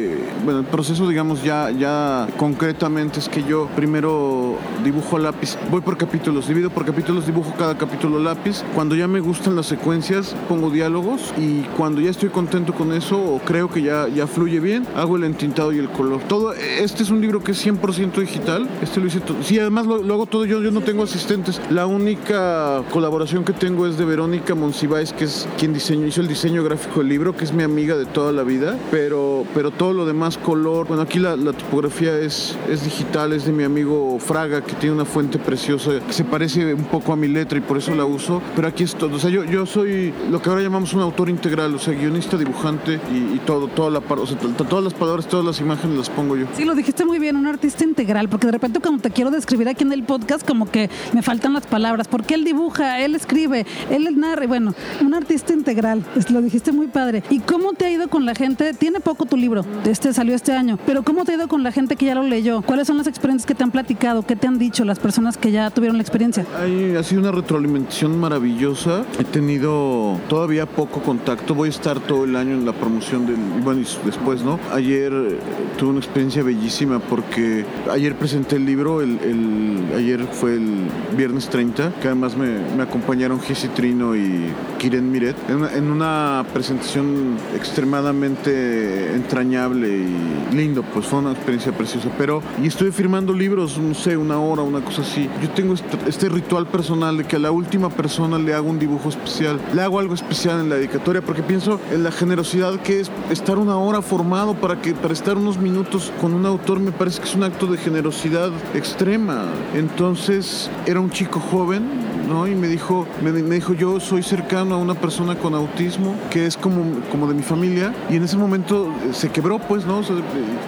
bueno, 0.43 0.59
el 0.59 0.65
proceso, 0.65 1.07
digamos, 1.07 1.41
ya, 1.43 1.71
ya 1.71 2.27
concretamente 2.37 3.19
es 3.19 3.29
que 3.29 3.43
yo 3.43 3.67
primero 3.75 4.57
dibujo 4.83 5.17
lápiz, 5.17 5.57
voy 5.71 5.81
por 5.81 5.97
capítulos, 5.97 6.47
divido 6.47 6.69
por 6.69 6.85
capítulos, 6.85 7.12
dibujo 7.21 7.53
cada 7.57 7.77
capítulo 7.77 8.19
lápiz. 8.19 8.63
Cuando 8.73 8.95
ya 8.95 9.07
me 9.07 9.19
gustan 9.19 9.55
las 9.55 9.67
secuencias, 9.67 10.35
pongo 10.49 10.69
diálogos 10.69 11.33
y 11.37 11.61
cuando 11.77 12.01
ya 12.01 12.09
estoy 12.09 12.29
contento 12.29 12.73
con 12.73 12.93
eso 12.93 13.21
o 13.21 13.39
creo 13.39 13.69
que 13.69 13.81
ya, 13.81 14.07
ya 14.07 14.25
fluye 14.25 14.59
bien, 14.59 14.87
hago 14.95 15.17
el 15.17 15.23
entintado 15.23 15.71
y 15.73 15.79
el 15.79 15.89
color. 15.89 16.21
Todo, 16.27 16.53
este 16.53 17.03
es 17.03 17.11
un 17.11 17.21
libro 17.21 17.43
que 17.43 17.51
es 17.51 17.65
100% 17.65 18.13
digital. 18.19 18.67
Este 18.81 18.99
lo 18.99 19.07
hice 19.07 19.19
todo. 19.19 19.37
Sí, 19.43 19.59
además 19.59 19.85
lo, 19.85 20.01
lo, 20.01 20.13
hago 20.15 20.25
todo 20.25 20.45
yo, 20.45 20.61
yo 20.61 20.71
no 20.71 20.81
tengo 20.81 21.03
asistentes. 21.03 21.61
La 21.69 21.85
única 21.85 22.81
colaboración 22.91 23.43
que 23.43 23.53
tengo 23.53 23.85
es 23.87 23.97
de 23.97 24.05
Verónica 24.05 24.55
Monsiváis, 24.55 25.13
que 25.13 25.25
es 25.25 25.47
quien 25.59 25.73
diseñó, 25.73 26.07
hizo 26.07 26.21
el 26.21 26.27
diseño 26.27 26.63
gráfico 26.63 27.01
del 27.01 27.09
libro, 27.09 27.35
que 27.35 27.43
es 27.43 27.53
mi 27.53 27.63
amiga 27.63 27.97
de 27.97 28.05
toda 28.05 28.31
la 28.31 28.43
vida, 28.43 28.77
pero, 28.89 29.45
pero 29.53 29.69
todo 29.69 29.93
lo 29.93 30.05
demás 30.05 30.23
más 30.23 30.37
color. 30.37 30.87
Bueno, 30.87 31.03
aquí 31.03 31.19
la, 31.19 31.35
la 31.35 31.51
tipografía 31.51 32.17
es, 32.17 32.55
es 32.69 32.85
digital, 32.85 33.33
es 33.33 33.43
de 33.43 33.51
mi 33.51 33.65
amigo 33.65 34.17
Fraga, 34.19 34.61
que 34.61 34.73
tiene 34.75 34.95
una 34.95 35.03
fuente 35.03 35.37
preciosa 35.37 35.91
que 36.07 36.13
se 36.13 36.23
parece 36.23 36.73
un 36.73 36.85
poco 36.85 37.02
a 37.11 37.15
mi 37.15 37.27
letra 37.27 37.57
y 37.57 37.61
por 37.61 37.77
eso 37.77 37.93
la 37.95 38.05
uso. 38.05 38.41
Pero 38.55 38.67
aquí 38.67 38.83
es 38.83 38.95
todo. 38.95 39.15
O 39.15 39.19
sea, 39.19 39.29
yo, 39.29 39.43
yo 39.43 39.65
soy 39.65 40.13
lo 40.31 40.41
que 40.41 40.49
ahora 40.49 40.61
llamamos 40.61 40.93
un 40.93 41.01
autor 41.01 41.29
integral, 41.29 41.75
o 41.75 41.79
sea, 41.79 41.93
guionista, 41.93 42.37
dibujante 42.37 42.99
y, 43.11 43.35
y 43.35 43.41
todo, 43.45 43.67
toda 43.67 43.89
la, 43.89 43.99
o 43.99 44.25
sea, 44.25 44.37
todas 44.37 44.83
las 44.83 44.93
palabras, 44.93 45.27
todas 45.27 45.45
las 45.45 45.59
imágenes 45.59 45.97
las 45.97 46.09
pongo 46.09 46.37
yo. 46.37 46.45
Sí, 46.55 46.65
lo 46.65 46.75
dijiste 46.75 47.05
muy 47.05 47.19
bien, 47.19 47.35
un 47.35 47.47
artista 47.47 47.83
integral, 47.83 48.29
porque 48.29 48.47
de 48.47 48.53
repente 48.53 48.79
cuando 48.79 49.01
te 49.01 49.11
quiero 49.11 49.31
describir 49.31 49.67
aquí 49.67 49.83
en 49.83 49.91
el 49.91 50.03
podcast, 50.03 50.47
como 50.47 50.69
que 50.69 50.89
me 51.13 51.21
faltan 51.21 51.53
las 51.53 51.65
palabras, 51.65 52.07
porque 52.07 52.35
él 52.35 52.43
dibuja, 52.43 52.99
él 52.99 53.15
escribe, 53.15 53.65
él 53.89 54.07
narra, 54.19 54.47
bueno, 54.47 54.75
un 55.01 55.13
artista 55.13 55.53
integral, 55.53 56.03
lo 56.29 56.41
dijiste 56.41 56.71
muy 56.71 56.87
padre. 56.87 57.23
¿Y 57.29 57.39
cómo 57.39 57.73
te 57.73 57.85
ha 57.85 57.91
ido 57.91 58.07
con 58.07 58.25
la 58.25 58.35
gente? 58.35 58.73
Tiene 58.73 58.99
poco 58.99 59.25
tu 59.25 59.37
libro, 59.37 59.65
este 59.85 60.13
salió 60.13 60.35
este 60.35 60.53
año, 60.53 60.77
pero 60.85 61.03
¿cómo 61.03 61.25
te 61.25 61.31
ha 61.31 61.35
ido 61.35 61.47
con 61.47 61.63
la 61.63 61.71
gente 61.71 61.95
que 61.95 62.05
ya 62.05 62.15
lo 62.15 62.23
leyó? 62.23 62.61
¿Cuáles 62.61 62.87
son 62.87 62.97
las 62.97 63.07
experiencias 63.07 63.45
que 63.45 63.55
te 63.55 63.63
han 63.63 63.71
platicado? 63.71 64.25
¿Qué 64.25 64.35
te 64.35 64.47
han 64.47 64.59
dicho 64.59 64.85
las 64.85 64.99
personas 64.99 65.37
que 65.37 65.51
ya 65.51 65.69
tuvieron 65.71 65.97
la 65.97 66.03
experiencia? 66.03 66.45
Hay, 66.59 66.92
ha 66.95 67.03
sido 67.03 67.21
una 67.21 67.31
retroalimentación 67.31 68.19
maravillosa. 68.19 69.05
He 69.19 69.23
tenido 69.23 70.19
todavía 70.29 70.65
poco 70.65 71.01
contacto. 71.01 71.55
Voy 71.55 71.67
a 71.67 71.71
estar 71.71 71.99
todo 71.99 72.23
el 72.25 72.35
año 72.35 72.53
en 72.53 72.65
la 72.65 72.73
promoción 72.73 73.25
del. 73.25 73.37
Bueno, 73.63 73.81
y 73.81 74.05
después, 74.05 74.43
¿no? 74.43 74.59
Ayer 74.71 75.11
eh, 75.11 75.37
tuve 75.77 75.91
una 75.91 75.99
experiencia 75.99 76.43
bellísima 76.43 76.99
porque 76.99 77.65
ayer 77.91 78.15
presenté 78.15 78.57
el 78.57 78.65
libro. 78.65 79.01
El, 79.01 79.19
el 79.19 79.93
ayer 79.95 80.25
fue 80.31 80.53
el 80.53 80.87
viernes 81.17 81.49
30, 81.49 81.95
que 82.01 82.07
además 82.07 82.37
me, 82.37 82.59
me 82.75 82.83
acompañaron 82.83 83.39
Jesse 83.39 83.69
Trino 83.73 84.15
y 84.15 84.51
Kiren 84.77 85.11
Miret 85.11 85.35
en 85.49 85.55
una, 85.57 85.73
en 85.73 85.91
una 85.91 86.45
presentación 86.53 87.37
extremadamente 87.55 89.13
entrañable 89.15 89.89
y 89.89 90.55
lindo. 90.55 90.83
Pues 90.93 91.05
fue 91.05 91.19
una 91.19 91.31
experiencia 91.31 91.71
preciosa. 91.71 92.09
Pero, 92.17 92.41
y 92.61 92.67
estoy 92.67 92.91
firmando 92.91 93.33
libros, 93.33 93.77
no 93.77 93.93
sé, 93.93 94.15
una 94.15 94.39
hora, 94.39 94.61
una 94.61 94.81
cosa 94.81 95.01
así. 95.01 95.29
Yo 95.41 95.49
tengo 95.49 95.73
este, 95.73 95.97
este 96.07 96.29
ritual 96.29 96.67
personal 96.67 96.82
de 96.83 97.23
que 97.23 97.37
a 97.37 97.39
la 97.39 97.51
última 97.51 97.89
persona 97.89 98.37
le 98.37 98.53
hago 98.53 98.69
un 98.69 98.77
dibujo 98.77 99.07
especial, 99.07 99.57
le 99.73 99.81
hago 99.81 99.99
algo 99.99 100.13
especial 100.13 100.59
en 100.59 100.69
la 100.69 100.75
dedicatoria, 100.75 101.21
porque 101.21 101.41
pienso 101.41 101.79
en 101.91 102.03
la 102.03 102.11
generosidad 102.11 102.77
que 102.81 102.99
es 102.99 103.09
estar 103.29 103.57
una 103.57 103.77
hora 103.77 104.01
formado 104.01 104.53
para 104.53 104.81
que 104.81 104.93
para 104.93 105.13
estar 105.13 105.37
unos 105.37 105.57
minutos 105.57 106.11
con 106.19 106.33
un 106.33 106.45
autor 106.45 106.81
me 106.81 106.91
parece 106.91 107.21
que 107.21 107.29
es 107.29 107.35
un 107.35 107.43
acto 107.43 107.67
de 107.67 107.77
generosidad 107.77 108.51
extrema. 108.73 109.45
Entonces 109.73 110.69
era 110.85 110.99
un 110.99 111.09
chico 111.09 111.39
joven, 111.39 111.87
¿no? 112.27 112.47
Y 112.47 112.55
me 112.55 112.67
dijo, 112.67 113.07
me, 113.21 113.31
me 113.31 113.55
dijo 113.55 113.73
yo 113.73 113.99
soy 113.99 114.23
cercano 114.23 114.75
a 114.75 114.77
una 114.77 114.95
persona 114.95 115.35
con 115.35 115.53
autismo 115.55 116.15
que 116.29 116.45
es 116.45 116.57
como, 116.57 116.83
como 117.11 117.27
de 117.27 117.33
mi 117.33 117.43
familia 117.43 117.93
y 118.09 118.15
en 118.15 118.23
ese 118.23 118.37
momento 118.37 118.93
eh, 119.03 119.13
se 119.13 119.29
quebró, 119.29 119.59
pues, 119.59 119.85
¿no? 119.85 119.99
O 119.99 120.03
sea, 120.03 120.15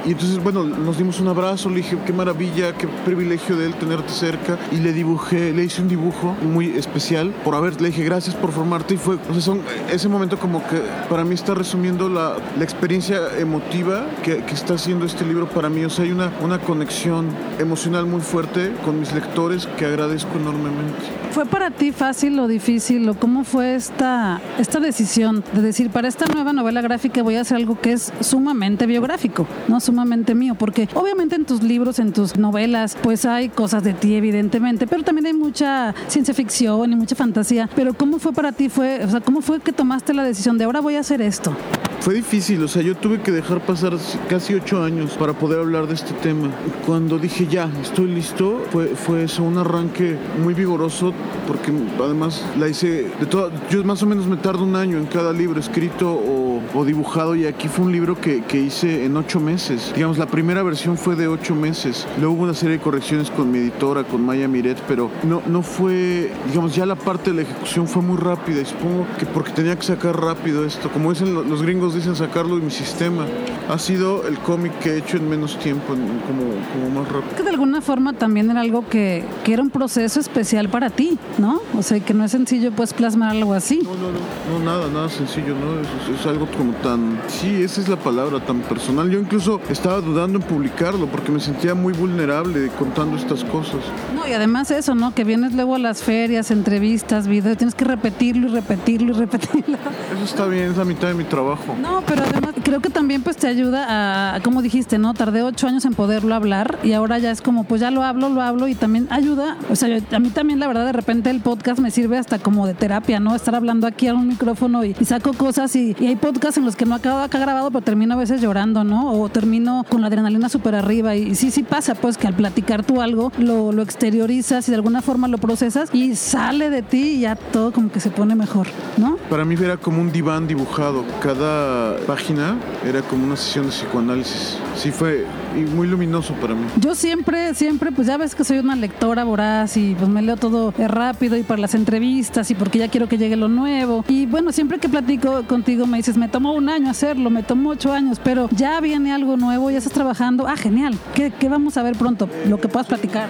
y 0.05 0.12
entonces, 0.12 0.41
bueno, 0.43 0.63
nos 0.63 0.97
dimos 0.97 1.19
un 1.19 1.27
abrazo, 1.27 1.69
le 1.69 1.77
dije, 1.77 1.97
qué 2.05 2.13
maravilla, 2.13 2.74
qué 2.74 2.88
privilegio 2.88 3.55
de 3.57 3.67
él 3.67 3.74
tenerte 3.75 4.12
cerca 4.12 4.57
y 4.71 4.77
le 4.77 4.93
dibujé, 4.93 5.53
le 5.53 5.63
hice 5.63 5.81
un 5.81 5.88
dibujo 5.88 6.35
muy 6.41 6.69
especial 6.77 7.33
por 7.43 7.55
haber, 7.55 7.81
le 7.81 7.89
dije 7.89 8.03
gracias 8.03 8.35
por 8.35 8.51
formarte 8.51 8.95
y 8.95 8.97
fue, 8.97 9.15
o 9.29 9.33
sea, 9.33 9.41
son, 9.41 9.62
ese 9.91 10.07
momento 10.07 10.38
como 10.38 10.65
que 10.67 10.81
para 11.09 11.24
mí 11.24 11.35
está 11.35 11.53
resumiendo 11.53 12.09
la, 12.09 12.35
la 12.57 12.63
experiencia 12.63 13.19
emotiva 13.38 14.05
que, 14.24 14.43
que, 14.43 14.53
está 14.53 14.75
haciendo 14.75 15.05
este 15.05 15.25
libro 15.25 15.47
para 15.47 15.69
mí, 15.69 15.83
o 15.83 15.89
sea, 15.89 16.05
hay 16.05 16.12
una, 16.12 16.31
una 16.41 16.59
conexión 16.59 17.27
emocional 17.59 18.05
muy 18.05 18.21
fuerte 18.21 18.74
con 18.83 19.00
mis 19.00 19.13
lectores 19.13 19.67
que 19.77 19.85
agradezco 19.85 20.38
enormemente. 20.38 21.03
¿Fue 21.31 21.45
para 21.48 21.72
ti 21.72 21.92
fácil 21.92 22.40
o 22.40 22.48
difícil 22.48 23.08
o 23.10 23.16
cómo 23.16 23.44
fue 23.44 23.75
esta, 23.75 24.42
esta 24.58 24.80
decisión 24.80 25.44
de 25.54 25.62
decir, 25.62 25.90
para 25.90 26.08
esta 26.08 26.25
nueva 26.25 26.54
novela 26.54 26.82
gráfica 26.82 27.24
voy 27.24 27.36
a 27.36 27.42
hacer 27.42 27.58
algo 27.58 27.80
que 27.80 27.94
es 27.94 28.14
sumamente 28.20 28.86
biográfico, 28.86 29.48
no 29.68 29.80
sumamente 29.80 30.36
mío? 30.36 30.56
Porque 30.56 30.88
obviamente 30.94 31.36
en 31.36 31.46
tus 31.46 31.64
libros, 31.64 32.00
en 32.00 32.14
tus 32.14 32.38
novelas, 32.38 32.98
pues 33.02 33.25
hay 33.25 33.50
cosas 33.50 33.84
de 33.84 33.94
ti 33.94 34.16
evidentemente, 34.16 34.88
pero 34.88 35.04
también 35.04 35.28
hay 35.28 35.34
mucha 35.34 35.94
ciencia 36.08 36.34
ficción 36.34 36.92
y 36.92 36.96
mucha 36.96 37.16
fantasía. 37.16 37.70
Pero 37.75 37.94
¿cómo 37.94 38.20
fue 38.20 38.34
para 38.34 38.52
ti? 38.52 38.70
Fue, 38.70 39.04
o 39.04 39.10
sea, 39.10 39.22
¿cómo 39.22 39.42
fue 39.42 39.60
que 39.60 39.72
tomaste 39.72 40.14
la 40.14 40.24
decisión 40.24 40.58
de 40.58 40.66
ahora 40.66 40.80
voy 40.80 40.96
a 40.96 41.00
hacer 41.00 41.22
esto? 41.22 41.56
Fue 42.00 42.14
difícil, 42.14 42.64
o 42.64 42.68
sea, 42.68 42.82
yo 42.82 42.96
tuve 42.96 43.20
que 43.20 43.32
dejar 43.32 43.66
pasar 43.66 43.98
casi 44.30 44.54
ocho 44.54 44.84
años 44.84 45.14
para 45.18 45.34
poder 45.34 45.60
hablar 45.60 45.88
de 45.88 45.96
este 45.96 46.14
tema. 46.14 46.52
Cuando 46.86 47.18
dije 47.18 47.48
ya, 47.48 47.70
estoy 47.82 48.08
listo, 48.08 48.64
fue, 48.72 48.88
fue 48.90 49.24
eso, 49.24 49.44
un 49.44 49.58
arranque 49.58 50.16
muy 50.44 50.54
vigoroso, 50.54 51.14
porque 51.48 51.72
además 52.00 52.46
la 52.60 52.68
hice 52.68 53.10
de 53.20 53.25
todo. 53.25 53.52
Yo 53.70 53.84
más 53.84 54.04
o 54.04 54.06
menos 54.06 54.28
me 54.28 54.38
tardo 54.38 54.64
un 54.64 54.75
año 54.75 54.98
en 54.98 55.06
cada 55.06 55.34
libro, 55.34 55.60
escrito 55.60 56.12
o, 56.12 56.62
o 56.74 56.86
dibujado, 56.86 57.36
y 57.36 57.46
aquí 57.46 57.68
fue 57.68 57.86
un 57.86 57.92
libro 57.92 58.20
que, 58.20 58.44
que, 58.44 58.60
hice 58.60 59.06
en 59.06 59.18
ocho 59.18 59.40
meses. 59.40 59.92
Digamos, 59.96 60.18
la 60.18 60.28
primera 60.28 60.64
versión 60.64 60.98
fue 60.98 61.16
de 61.16 61.28
ocho 61.28 61.56
meses. 61.56 62.08
Luego 62.20 62.36
hubo 62.36 62.44
una 62.44 62.54
serie 62.54 62.78
de 62.78 62.84
correcciones 62.84 63.32
con 63.32 63.52
mi 63.52 63.60
editora, 63.60 64.04
con 64.04 64.24
Maya 64.24 64.48
Miret, 64.48 64.78
pero 64.88 65.10
no, 65.24 65.42
no 65.48 65.62
fue, 65.62 66.32
digamos, 66.48 66.75
ya 66.75 66.86
la 66.86 66.96
parte 66.96 67.32
de 67.32 67.38
la 67.38 67.42
ejecución 67.44 67.88
fue 67.88 68.02
muy 68.02 68.18
rápida, 68.18 68.62
y 68.62 68.66
supongo 68.66 69.08
que 69.18 69.25
porque 69.25 69.52
tenía 69.52 69.75
que 69.75 69.84
sacar 69.84 70.20
rápido 70.20 70.66
esto. 70.66 70.90
Como 70.92 71.12
dicen 71.12 71.34
los 71.34 71.62
gringos, 71.62 71.84
dicen 71.93 72.15
sacarlo 72.15 72.55
de 72.57 72.61
mi 72.61 72.71
sistema. 72.71 73.25
Ha 73.69 73.77
sido 73.77 74.27
el 74.27 74.37
cómic 74.39 74.77
que 74.79 74.91
he 74.91 74.98
hecho 74.98 75.17
en 75.17 75.29
menos 75.29 75.57
tiempo, 75.59 75.87
como, 75.87 76.53
como 76.74 77.01
más 77.01 77.11
rápido. 77.11 77.35
Que 77.35 77.43
de 77.43 77.50
alguna 77.50 77.81
forma 77.81 78.13
también 78.13 78.50
era 78.50 78.61
algo 78.61 78.87
que, 78.87 79.24
que, 79.43 79.53
era 79.53 79.61
un 79.61 79.69
proceso 79.69 80.19
especial 80.19 80.69
para 80.69 80.89
ti, 80.89 81.17
¿no? 81.37 81.61
O 81.77 81.83
sea, 81.83 82.00
que 82.00 82.13
no 82.13 82.24
es 82.24 82.31
sencillo 82.31 82.71
pues 82.71 82.93
plasmar 82.93 83.31
algo 83.31 83.53
así. 83.53 83.81
No, 83.83 83.91
no, 83.95 84.11
no, 84.11 84.59
no 84.59 84.65
nada, 84.65 84.87
nada 84.91 85.09
sencillo, 85.09 85.55
¿no? 85.55 85.79
Es, 85.81 86.19
es, 86.19 86.25
algo 86.25 86.48
como 86.57 86.74
tan, 86.74 87.19
sí, 87.27 87.63
esa 87.63 87.81
es 87.81 87.89
la 87.89 87.98
palabra, 87.98 88.39
tan 88.39 88.61
personal. 88.61 89.09
Yo 89.09 89.19
incluso 89.19 89.59
estaba 89.69 90.01
dudando 90.01 90.39
en 90.39 90.45
publicarlo 90.45 91.07
porque 91.07 91.31
me 91.31 91.39
sentía 91.39 91.75
muy 91.75 91.93
vulnerable 91.93 92.69
contando 92.79 93.17
estas 93.17 93.43
cosas. 93.43 93.81
No, 94.15 94.27
y 94.27 94.33
además 94.33 94.71
eso, 94.71 94.95
¿no? 94.95 95.13
Que 95.13 95.24
vienes 95.24 95.53
luego 95.53 95.75
a 95.75 95.79
las 95.79 96.03
ferias, 96.03 96.51
entrevistas, 96.51 97.27
videos, 97.27 97.57
tienes 97.57 97.75
que 97.75 97.85
repetirlo 97.85 98.48
y 98.48 98.51
repetirlo 98.51 99.11
y 99.11 99.19
repetirlo. 99.19 99.77
Eso 100.13 100.24
está 100.24 100.45
bien, 100.45 100.71
es 100.71 100.77
la 100.77 100.85
mitad 100.85 101.07
de 101.07 101.13
mi 101.13 101.24
trabajo. 101.24 101.75
No, 101.81 102.03
pero 102.07 102.24
además 102.24 102.55
creo 102.64 102.79
que 102.79 102.90
también 102.90 103.22
pues 103.22 103.38
te 103.38 103.48
ayuda 103.48 104.35
a, 104.35 104.40
como 104.42 104.61
dijiste, 104.61 104.98
¿no? 104.98 105.14
Tardé 105.14 105.44
ocho 105.44 105.68
años 105.68 105.85
en 105.85 105.94
poderlo 105.94 106.35
hablar 106.35 106.79
y 106.83 106.94
ahora 106.94 107.20
ya 107.20 107.31
es 107.31 107.42
como, 107.42 107.64
pues 107.64 107.81
ya 107.81 107.92
lo 107.92 108.03
hablo, 108.03 108.29
lo 108.29 108.42
hablo 108.42 108.68
y 108.68 108.75
también 108.75 109.07
ayuda. 109.11 109.57
O 109.70 109.75
sea, 109.75 109.90
yo, 109.90 110.03
a 110.16 110.20
mí 110.20 110.29
también 110.29 110.59
la 110.59 110.68
verdad 110.68 110.85
de 110.85 110.92
repente 110.92 111.29
el 111.29 111.42
podcast 111.42 111.79
me 111.79 111.92
sirve 111.92 112.18
hasta 112.18 112.40
como 112.40 112.68
de 112.68 112.74
terapia, 112.74 113.20
¿no? 113.20 113.35
Estar 113.35 113.55
hablando 113.55 113.88
aquí 113.88 114.07
a 114.07 114.14
un 114.14 114.27
micrófono 114.27 114.83
y, 114.83 114.94
saco 115.05 115.33
cosas 115.33 115.75
y, 115.75 115.96
y, 116.00 116.07
hay 116.07 116.16
podcasts 116.16 116.57
en 116.57 116.66
los 116.66 116.75
que 116.75 116.85
no 116.85 116.96
acabo 116.96 117.20
acá 117.20 117.40
grabado, 117.40 117.70
pero 117.72 117.83
termino 117.83 118.14
a 118.16 118.18
veces 118.18 118.42
llorando, 118.42 118.83
¿no? 118.83 119.11
O 119.11 119.29
termino 119.29 119.85
con 119.90 120.01
la 120.01 120.07
adrenalina 120.07 120.50
súper 120.50 120.75
arriba 120.75 121.16
y, 121.16 121.29
y, 121.29 121.35
sí, 121.35 121.51
sí 121.51 121.64
pasa, 121.64 121.96
pues 121.96 122.18
que 122.18 122.27
al 122.27 122.33
platicar 122.33 122.83
tú 122.83 123.01
algo 123.01 123.31
lo, 123.38 123.72
lo 123.72 123.81
exteriorizas 123.81 124.68
y 124.68 124.72
de 124.72 124.75
alguna 124.75 125.01
forma 125.01 125.27
lo 125.27 125.38
procesas 125.38 125.90
y 125.94 126.16
sale 126.16 126.70
de 126.70 126.81
ti 126.81 127.16
y 127.16 127.20
ya 127.22 127.35
todo 127.35 127.72
como 127.72 127.92
que 127.92 128.00
se 128.00 128.09
pone 128.09 128.35
mejor, 128.35 128.68
¿no? 128.98 129.18
Para 129.29 129.46
mí 129.46 129.55
era 129.59 129.77
como 129.77 130.01
un 130.01 130.11
diván 130.11 130.48
dibujado. 130.48 131.03
Cada 131.22 131.65
página 132.08 132.58
era 132.86 133.01
como 133.01 133.25
una 133.25 133.36
sesión 133.36 133.66
de 133.66 133.72
psicoanálisis. 133.72 134.58
Sí 134.75 134.92
fue 134.92 135.25
muy 135.61 135.87
luminoso 135.87 136.33
para 136.35 136.55
mí. 136.55 136.65
Yo 136.79 136.96
siempre, 136.96 137.53
siempre, 137.53 137.91
pues 137.91 138.07
ya 138.07 138.18
ves 138.18 138.35
que 138.35 138.44
soy 138.44 138.59
una 138.59 138.75
lectora 138.75 139.24
voraz 139.24 139.77
y 139.77 139.96
pues 139.96 140.09
me 140.09 140.22
leo 140.22 140.37
todo 140.37 140.74
rápido 140.77 141.37
y 141.37 141.44
para 141.44 141.61
las 141.61 141.75
entrevistas 141.75 142.51
y 142.51 142.55
porque 142.55 142.79
ya 142.79 142.87
quiero 142.89 143.07
que 143.07 143.18
llegue 143.18 143.35
lo 143.35 143.48
nuevo. 143.48 144.03
Y 144.07 144.25
bueno, 144.25 144.51
siempre 144.51 144.79
que 144.79 144.89
platico 144.89 145.44
contigo 145.44 145.87
me 145.87 145.98
dices, 145.98 146.18
me 146.18 146.27
tomó 146.27 146.53
un 146.53 146.70
año 146.70 146.89
hacerlo, 146.89 147.29
me 147.29 147.44
tomó 147.44 147.72
ocho 147.72 147.91
años, 147.91 148.20
pero 148.24 148.50
ya 148.51 148.79
viene 148.81 149.13
algo 149.13 149.37
nuevo, 149.37 149.72
ya 149.72 149.77
estás 149.77 149.94
trabajando. 149.94 150.48
Ah, 150.48 150.57
genial. 150.57 150.98
¿Qué, 151.13 151.31
qué 151.31 151.50
vamos 151.50 151.77
a 151.77 151.83
ver 151.83 151.96
pronto? 151.98 152.29
Lo 152.48 152.59
que 152.59 152.68
puedas 152.68 152.87
platicar. 152.87 153.29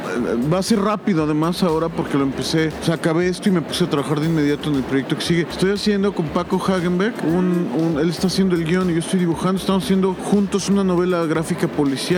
Va 0.52 0.60
a 0.60 0.64
ser 0.64 0.80
rápido 0.80 1.24
además 1.24 1.64
ahora 1.64 1.90
porque 1.90 2.18
lo 2.18 2.24
empecé, 2.24 2.70
o 2.82 2.84
sea, 2.84 2.96
acabé 2.96 3.28
esto 3.28 3.50
y 3.50 3.52
me 3.52 3.62
puse 3.62 3.84
a 3.84 3.90
trabajar 3.90 4.20
de 4.20 4.28
inmediato 4.28 4.70
en 4.70 4.76
el 4.76 4.84
proyecto 4.84 5.16
que 5.16 5.22
sigue. 5.22 5.48
Estoy 5.50 5.72
haciendo 5.72 6.14
con 6.14 6.28
Paco 6.28 6.58
Hagenbeck, 6.58 7.16
un, 7.24 7.70
un, 7.78 8.00
él 8.00 8.10
está 8.10 8.28
haciendo 8.28 8.56
el 8.56 8.66
guion 8.66 8.90
y 8.90 8.94
yo 8.94 9.00
estoy 9.00 9.20
dibujando, 9.20 9.60
estamos 9.60 9.84
haciendo 9.84 10.14
juntos 10.14 10.70
una 10.70 10.84
novela 10.84 11.26
gráfica 11.26 11.68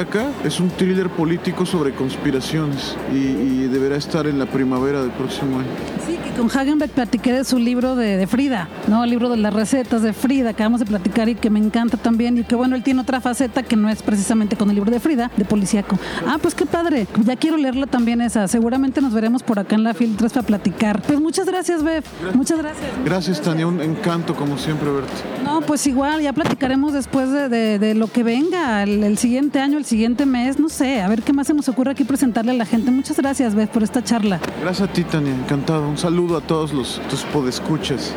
policíaca. 0.05 0.31
Es 0.43 0.59
un 0.59 0.69
thriller 0.69 1.09
político 1.09 1.65
sobre 1.65 1.93
conspiraciones 1.93 2.95
y, 3.11 3.17
y, 3.17 3.67
deberá 3.67 3.95
estar 3.95 4.27
en 4.27 4.39
la 4.39 4.45
primavera 4.45 5.01
del 5.01 5.11
próximo 5.11 5.59
año. 5.59 5.67
Sí, 6.05 6.17
que 6.17 6.31
con 6.39 6.49
Hagenbeck 6.49 6.91
platiqué 6.91 7.33
de 7.33 7.43
su 7.43 7.57
libro 7.57 7.95
de, 7.95 8.17
de, 8.17 8.27
Frida, 8.27 8.69
¿no? 8.87 9.03
El 9.03 9.09
libro 9.09 9.29
de 9.29 9.37
las 9.37 9.53
recetas 9.53 10.01
de 10.01 10.13
Frida, 10.13 10.53
que 10.53 10.63
vamos 10.63 10.81
a 10.81 10.85
platicar 10.85 11.29
y 11.29 11.35
que 11.35 11.49
me 11.49 11.59
encanta 11.59 11.97
también 11.97 12.37
y 12.37 12.43
que 12.43 12.55
bueno, 12.55 12.75
él 12.75 12.83
tiene 12.83 13.01
otra 13.01 13.21
faceta 13.21 13.63
que 13.63 13.75
no 13.75 13.89
es 13.89 14.01
precisamente 14.03 14.55
con 14.55 14.69
el 14.69 14.75
libro 14.75 14.91
de 14.91 14.99
Frida, 14.99 15.31
de 15.35 15.45
policíaco. 15.45 15.97
Ah, 16.25 16.37
pues 16.41 16.55
qué 16.55 16.65
padre, 16.65 17.07
ya 17.23 17.35
quiero 17.35 17.57
leerla 17.57 17.87
también 17.87 18.21
esa. 18.21 18.47
Seguramente 18.47 19.01
nos 19.01 19.13
veremos 19.13 19.43
por 19.43 19.59
acá 19.59 19.75
en 19.75 19.83
la 19.83 19.93
Filtres 19.93 20.33
para 20.33 20.45
platicar. 20.45 21.01
Pues 21.01 21.19
muchas 21.19 21.45
gracias, 21.47 21.83
Bev. 21.83 22.03
Gracias. 22.03 22.35
Muchas 22.35 22.59
gracias. 22.59 22.91
Gracias, 23.03 23.41
Tania. 23.41 23.67
Un 23.67 23.81
encanto 23.81 24.35
como 24.35 24.57
siempre 24.57 24.89
verte. 24.91 25.11
No, 25.43 25.61
pues 25.61 25.87
igual, 25.87 26.21
ya 26.21 26.33
platicaremos 26.33 26.93
después 26.93 27.31
de, 27.31 27.49
de, 27.49 27.79
de 27.79 27.95
lo 27.95 28.07
que 28.07 28.23
venga, 28.23 28.83
el, 28.83 29.03
el 29.03 29.17
siguiente 29.17 29.59
año, 29.59 29.77
el 29.77 29.85
siguiente 29.87 30.25
mes, 30.25 30.59
no 30.59 30.69
sé, 30.69 31.01
a 31.01 31.07
ver 31.07 31.23
qué 31.23 31.33
más 31.33 31.47
se 31.47 31.53
nos 31.53 31.67
ocurre 31.69 31.91
aquí 31.91 32.03
presentarle 32.03 32.51
a 32.51 32.55
la 32.55 32.65
gente. 32.65 32.91
Muchas 32.91 33.17
gracias, 33.17 33.55
Beth, 33.55 33.69
por 33.69 33.83
esta 33.83 34.03
charla. 34.03 34.39
Gracias 34.61 34.89
a 34.89 34.93
ti, 34.93 35.03
Tania, 35.03 35.33
encantado. 35.33 35.87
Un 35.87 35.97
saludo 35.97 36.37
a 36.37 36.41
todos 36.41 36.73
los 36.73 37.01
tus 37.09 37.23
podescuchas. 37.23 38.13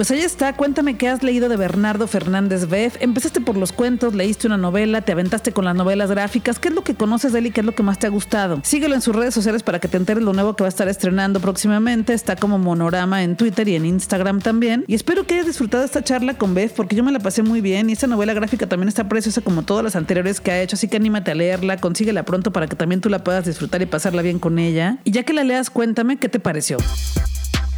Pues 0.00 0.10
ahí 0.12 0.20
está, 0.20 0.54
cuéntame 0.54 0.96
qué 0.96 1.10
has 1.10 1.22
leído 1.22 1.50
de 1.50 1.58
Bernardo 1.58 2.06
Fernández 2.06 2.70
Beff. 2.70 2.96
Empezaste 3.00 3.42
por 3.42 3.58
los 3.58 3.70
cuentos, 3.70 4.14
leíste 4.14 4.46
una 4.46 4.56
novela, 4.56 5.02
te 5.02 5.12
aventaste 5.12 5.52
con 5.52 5.66
las 5.66 5.74
novelas 5.74 6.10
gráficas. 6.10 6.58
¿Qué 6.58 6.68
es 6.68 6.74
lo 6.74 6.82
que 6.82 6.94
conoces 6.94 7.34
de 7.34 7.40
él 7.40 7.48
y 7.48 7.50
qué 7.50 7.60
es 7.60 7.66
lo 7.66 7.74
que 7.74 7.82
más 7.82 7.98
te 7.98 8.06
ha 8.06 8.08
gustado? 8.08 8.62
Síguelo 8.64 8.94
en 8.94 9.02
sus 9.02 9.14
redes 9.14 9.34
sociales 9.34 9.62
para 9.62 9.78
que 9.78 9.88
te 9.88 9.98
enteres 9.98 10.22
lo 10.22 10.32
nuevo 10.32 10.56
que 10.56 10.64
va 10.64 10.68
a 10.68 10.70
estar 10.70 10.88
estrenando 10.88 11.38
próximamente. 11.38 12.14
Está 12.14 12.34
como 12.34 12.58
Monorama 12.58 13.22
en 13.22 13.36
Twitter 13.36 13.68
y 13.68 13.74
en 13.74 13.84
Instagram 13.84 14.40
también. 14.40 14.84
Y 14.86 14.94
espero 14.94 15.26
que 15.26 15.34
hayas 15.34 15.48
disfrutado 15.48 15.84
esta 15.84 16.02
charla 16.02 16.32
con 16.32 16.54
Beff 16.54 16.72
porque 16.72 16.96
yo 16.96 17.04
me 17.04 17.12
la 17.12 17.18
pasé 17.18 17.42
muy 17.42 17.60
bien 17.60 17.90
y 17.90 17.92
esta 17.92 18.06
novela 18.06 18.32
gráfica 18.32 18.66
también 18.66 18.88
está 18.88 19.06
preciosa 19.06 19.42
como 19.42 19.64
todas 19.64 19.84
las 19.84 19.96
anteriores 19.96 20.40
que 20.40 20.50
ha 20.50 20.62
hecho, 20.62 20.76
así 20.76 20.88
que 20.88 20.96
anímate 20.96 21.32
a 21.32 21.34
leerla, 21.34 21.76
consíguela 21.76 22.22
pronto 22.22 22.54
para 22.54 22.68
que 22.68 22.74
también 22.74 23.02
tú 23.02 23.10
la 23.10 23.22
puedas 23.22 23.44
disfrutar 23.44 23.82
y 23.82 23.84
pasarla 23.84 24.22
bien 24.22 24.38
con 24.38 24.58
ella. 24.58 24.96
Y 25.04 25.10
ya 25.10 25.24
que 25.24 25.34
la 25.34 25.44
leas, 25.44 25.68
cuéntame 25.68 26.16
qué 26.16 26.30
te 26.30 26.40
pareció. 26.40 26.78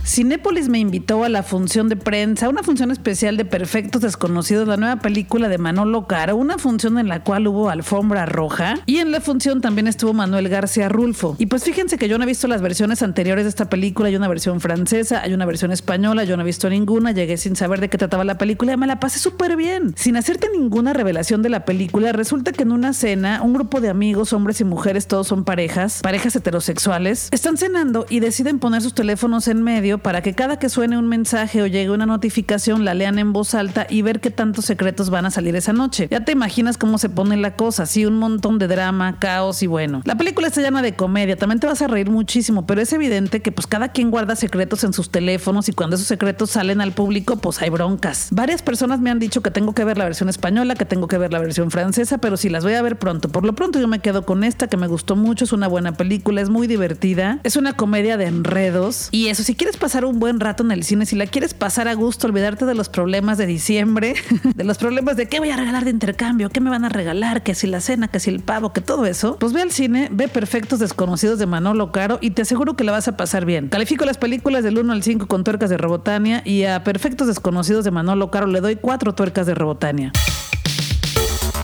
Cinépolis 0.04 0.68
me 0.68 0.80
invitó 0.80 1.22
a 1.22 1.28
la 1.28 1.44
función 1.44 1.88
de 1.88 1.96
prensa, 1.96 2.48
una 2.48 2.64
función 2.64 2.90
especial 2.90 3.36
de 3.36 3.44
Perfectos 3.44 4.02
Desconocidos, 4.02 4.66
la 4.66 4.76
nueva 4.76 4.96
película 4.96 5.48
de 5.48 5.58
Manolo 5.58 6.08
Caro, 6.08 6.36
una 6.36 6.58
función 6.58 6.98
en 6.98 7.08
la 7.08 7.22
cual 7.22 7.46
hubo 7.46 7.70
alfombra 7.70 8.26
roja 8.26 8.80
y 8.84 8.98
en 8.98 9.12
la 9.12 9.20
función 9.20 9.60
también 9.60 9.86
estuvo 9.86 10.12
Manuel 10.12 10.48
García 10.48 10.88
Rulfo. 10.88 11.36
Y 11.38 11.46
pues 11.46 11.62
fíjense 11.62 11.98
que 11.98 12.08
yo 12.08 12.18
no 12.18 12.24
he 12.24 12.26
visto 12.26 12.48
las 12.48 12.60
versiones 12.60 13.02
anteriores 13.02 13.44
de 13.44 13.50
esta 13.50 13.70
película, 13.70 14.08
hay 14.08 14.16
una 14.16 14.26
versión 14.26 14.60
francesa, 14.60 15.22
hay 15.22 15.34
una 15.34 15.46
versión 15.46 15.70
española, 15.70 16.24
yo 16.24 16.36
no 16.36 16.42
he 16.42 16.46
visto 16.46 16.68
ninguna, 16.68 17.12
llegué 17.12 17.36
sin 17.36 17.54
saber 17.54 17.80
de 17.80 17.88
qué 17.88 17.96
trataba 17.96 18.24
la 18.24 18.38
película 18.38 18.72
y 18.72 18.76
me 18.76 18.88
la 18.88 18.98
pasé 18.98 19.20
súper 19.20 19.56
bien. 19.56 19.94
Sin 19.96 20.16
hacerte 20.16 20.48
ninguna 20.52 20.92
revelación 20.92 21.42
de 21.42 21.48
la 21.48 21.64
película, 21.64 22.10
resulta 22.12 22.50
que 22.50 22.64
en 22.64 22.72
una 22.72 22.92
cena 22.92 23.40
un 23.42 23.52
grupo 23.54 23.80
de 23.80 23.88
amigos, 23.88 24.32
hombres 24.32 24.60
y 24.60 24.64
mujeres, 24.64 25.06
todos 25.06 25.28
son 25.28 25.44
parejas, 25.44 26.00
parejas 26.02 26.34
heterosexuales, 26.34 27.28
están 27.30 27.56
cenando 27.56 28.04
y 28.10 28.18
deciden 28.18 28.58
poner 28.58 28.82
sus 28.82 28.94
teléfonos 28.94 29.46
en 29.46 29.62
medio 29.62 29.91
para 29.98 30.22
que 30.22 30.34
cada 30.34 30.58
que 30.58 30.68
suene 30.68 30.98
un 30.98 31.08
mensaje 31.08 31.62
o 31.62 31.66
llegue 31.66 31.90
una 31.90 32.06
notificación 32.06 32.84
la 32.84 32.94
lean 32.94 33.18
en 33.18 33.32
voz 33.32 33.54
alta 33.54 33.86
y 33.88 34.02
ver 34.02 34.20
qué 34.20 34.30
tantos 34.30 34.64
secretos 34.64 35.10
van 35.10 35.26
a 35.26 35.30
salir 35.30 35.56
esa 35.56 35.72
noche. 35.72 36.08
Ya 36.10 36.24
te 36.24 36.32
imaginas 36.32 36.78
cómo 36.78 36.98
se 36.98 37.08
pone 37.08 37.36
la 37.36 37.56
cosa, 37.56 37.84
así 37.84 38.06
un 38.06 38.18
montón 38.18 38.58
de 38.58 38.68
drama, 38.68 39.18
caos 39.18 39.62
y 39.62 39.66
bueno. 39.66 40.02
La 40.04 40.16
película 40.16 40.48
está 40.48 40.60
llena 40.60 40.82
de 40.82 40.94
comedia, 40.94 41.36
también 41.36 41.60
te 41.60 41.66
vas 41.66 41.82
a 41.82 41.88
reír 41.88 42.10
muchísimo, 42.10 42.66
pero 42.66 42.80
es 42.80 42.92
evidente 42.92 43.42
que 43.42 43.52
pues 43.52 43.66
cada 43.66 43.88
quien 43.88 44.10
guarda 44.10 44.36
secretos 44.36 44.84
en 44.84 44.92
sus 44.92 45.10
teléfonos 45.10 45.68
y 45.68 45.72
cuando 45.72 45.96
esos 45.96 46.08
secretos 46.08 46.50
salen 46.50 46.80
al 46.80 46.92
público 46.92 47.36
pues 47.36 47.60
hay 47.62 47.70
broncas. 47.70 48.28
Varias 48.30 48.62
personas 48.62 49.00
me 49.00 49.10
han 49.10 49.18
dicho 49.18 49.42
que 49.42 49.50
tengo 49.50 49.74
que 49.74 49.84
ver 49.84 49.98
la 49.98 50.04
versión 50.04 50.28
española, 50.28 50.74
que 50.74 50.84
tengo 50.84 51.08
que 51.08 51.18
ver 51.18 51.32
la 51.32 51.38
versión 51.38 51.70
francesa, 51.70 52.18
pero 52.18 52.36
sí 52.36 52.48
las 52.48 52.64
voy 52.64 52.74
a 52.74 52.82
ver 52.82 52.98
pronto. 52.98 53.28
Por 53.28 53.44
lo 53.44 53.54
pronto 53.54 53.78
yo 53.78 53.88
me 53.88 54.00
quedo 54.00 54.24
con 54.24 54.44
esta 54.44 54.68
que 54.68 54.76
me 54.76 54.86
gustó 54.86 55.16
mucho, 55.16 55.44
es 55.44 55.52
una 55.52 55.68
buena 55.68 55.92
película, 55.92 56.40
es 56.40 56.48
muy 56.48 56.66
divertida, 56.66 57.40
es 57.42 57.56
una 57.56 57.74
comedia 57.74 58.16
de 58.16 58.26
enredos 58.26 59.08
y 59.10 59.28
eso 59.28 59.42
si 59.42 59.54
quieres 59.54 59.76
pasar 59.82 60.04
un 60.04 60.20
buen 60.20 60.38
rato 60.38 60.62
en 60.62 60.70
el 60.70 60.84
cine, 60.84 61.06
si 61.06 61.16
la 61.16 61.26
quieres 61.26 61.54
pasar 61.54 61.88
a 61.88 61.94
gusto, 61.94 62.28
olvidarte 62.28 62.66
de 62.66 62.74
los 62.76 62.88
problemas 62.88 63.36
de 63.36 63.46
diciembre, 63.46 64.14
de 64.54 64.62
los 64.62 64.78
problemas 64.78 65.16
de 65.16 65.26
qué 65.26 65.40
voy 65.40 65.50
a 65.50 65.56
regalar 65.56 65.84
de 65.84 65.90
intercambio, 65.90 66.50
qué 66.50 66.60
me 66.60 66.70
van 66.70 66.84
a 66.84 66.88
regalar, 66.88 67.42
que 67.42 67.56
si 67.56 67.66
la 67.66 67.80
cena, 67.80 68.06
que 68.06 68.20
si 68.20 68.30
el 68.30 68.38
pavo, 68.38 68.72
que 68.72 68.80
todo 68.80 69.06
eso, 69.06 69.38
pues 69.40 69.52
ve 69.52 69.60
al 69.60 69.72
cine, 69.72 70.08
ve 70.12 70.28
Perfectos 70.28 70.78
Desconocidos 70.78 71.40
de 71.40 71.46
Manolo 71.46 71.90
Caro 71.90 72.18
y 72.20 72.30
te 72.30 72.42
aseguro 72.42 72.76
que 72.76 72.84
la 72.84 72.92
vas 72.92 73.08
a 73.08 73.16
pasar 73.16 73.44
bien. 73.44 73.70
Califico 73.70 74.04
las 74.04 74.18
películas 74.18 74.62
del 74.62 74.78
1 74.78 74.92
al 74.92 75.02
5 75.02 75.26
con 75.26 75.42
tuercas 75.42 75.68
de 75.68 75.78
Robotania 75.78 76.42
y 76.44 76.62
a 76.62 76.84
Perfectos 76.84 77.26
Desconocidos 77.26 77.84
de 77.84 77.90
Manolo 77.90 78.30
Caro 78.30 78.46
le 78.46 78.60
doy 78.60 78.76
4 78.76 79.16
tuercas 79.16 79.48
de 79.48 79.56
Robotania. 79.56 80.12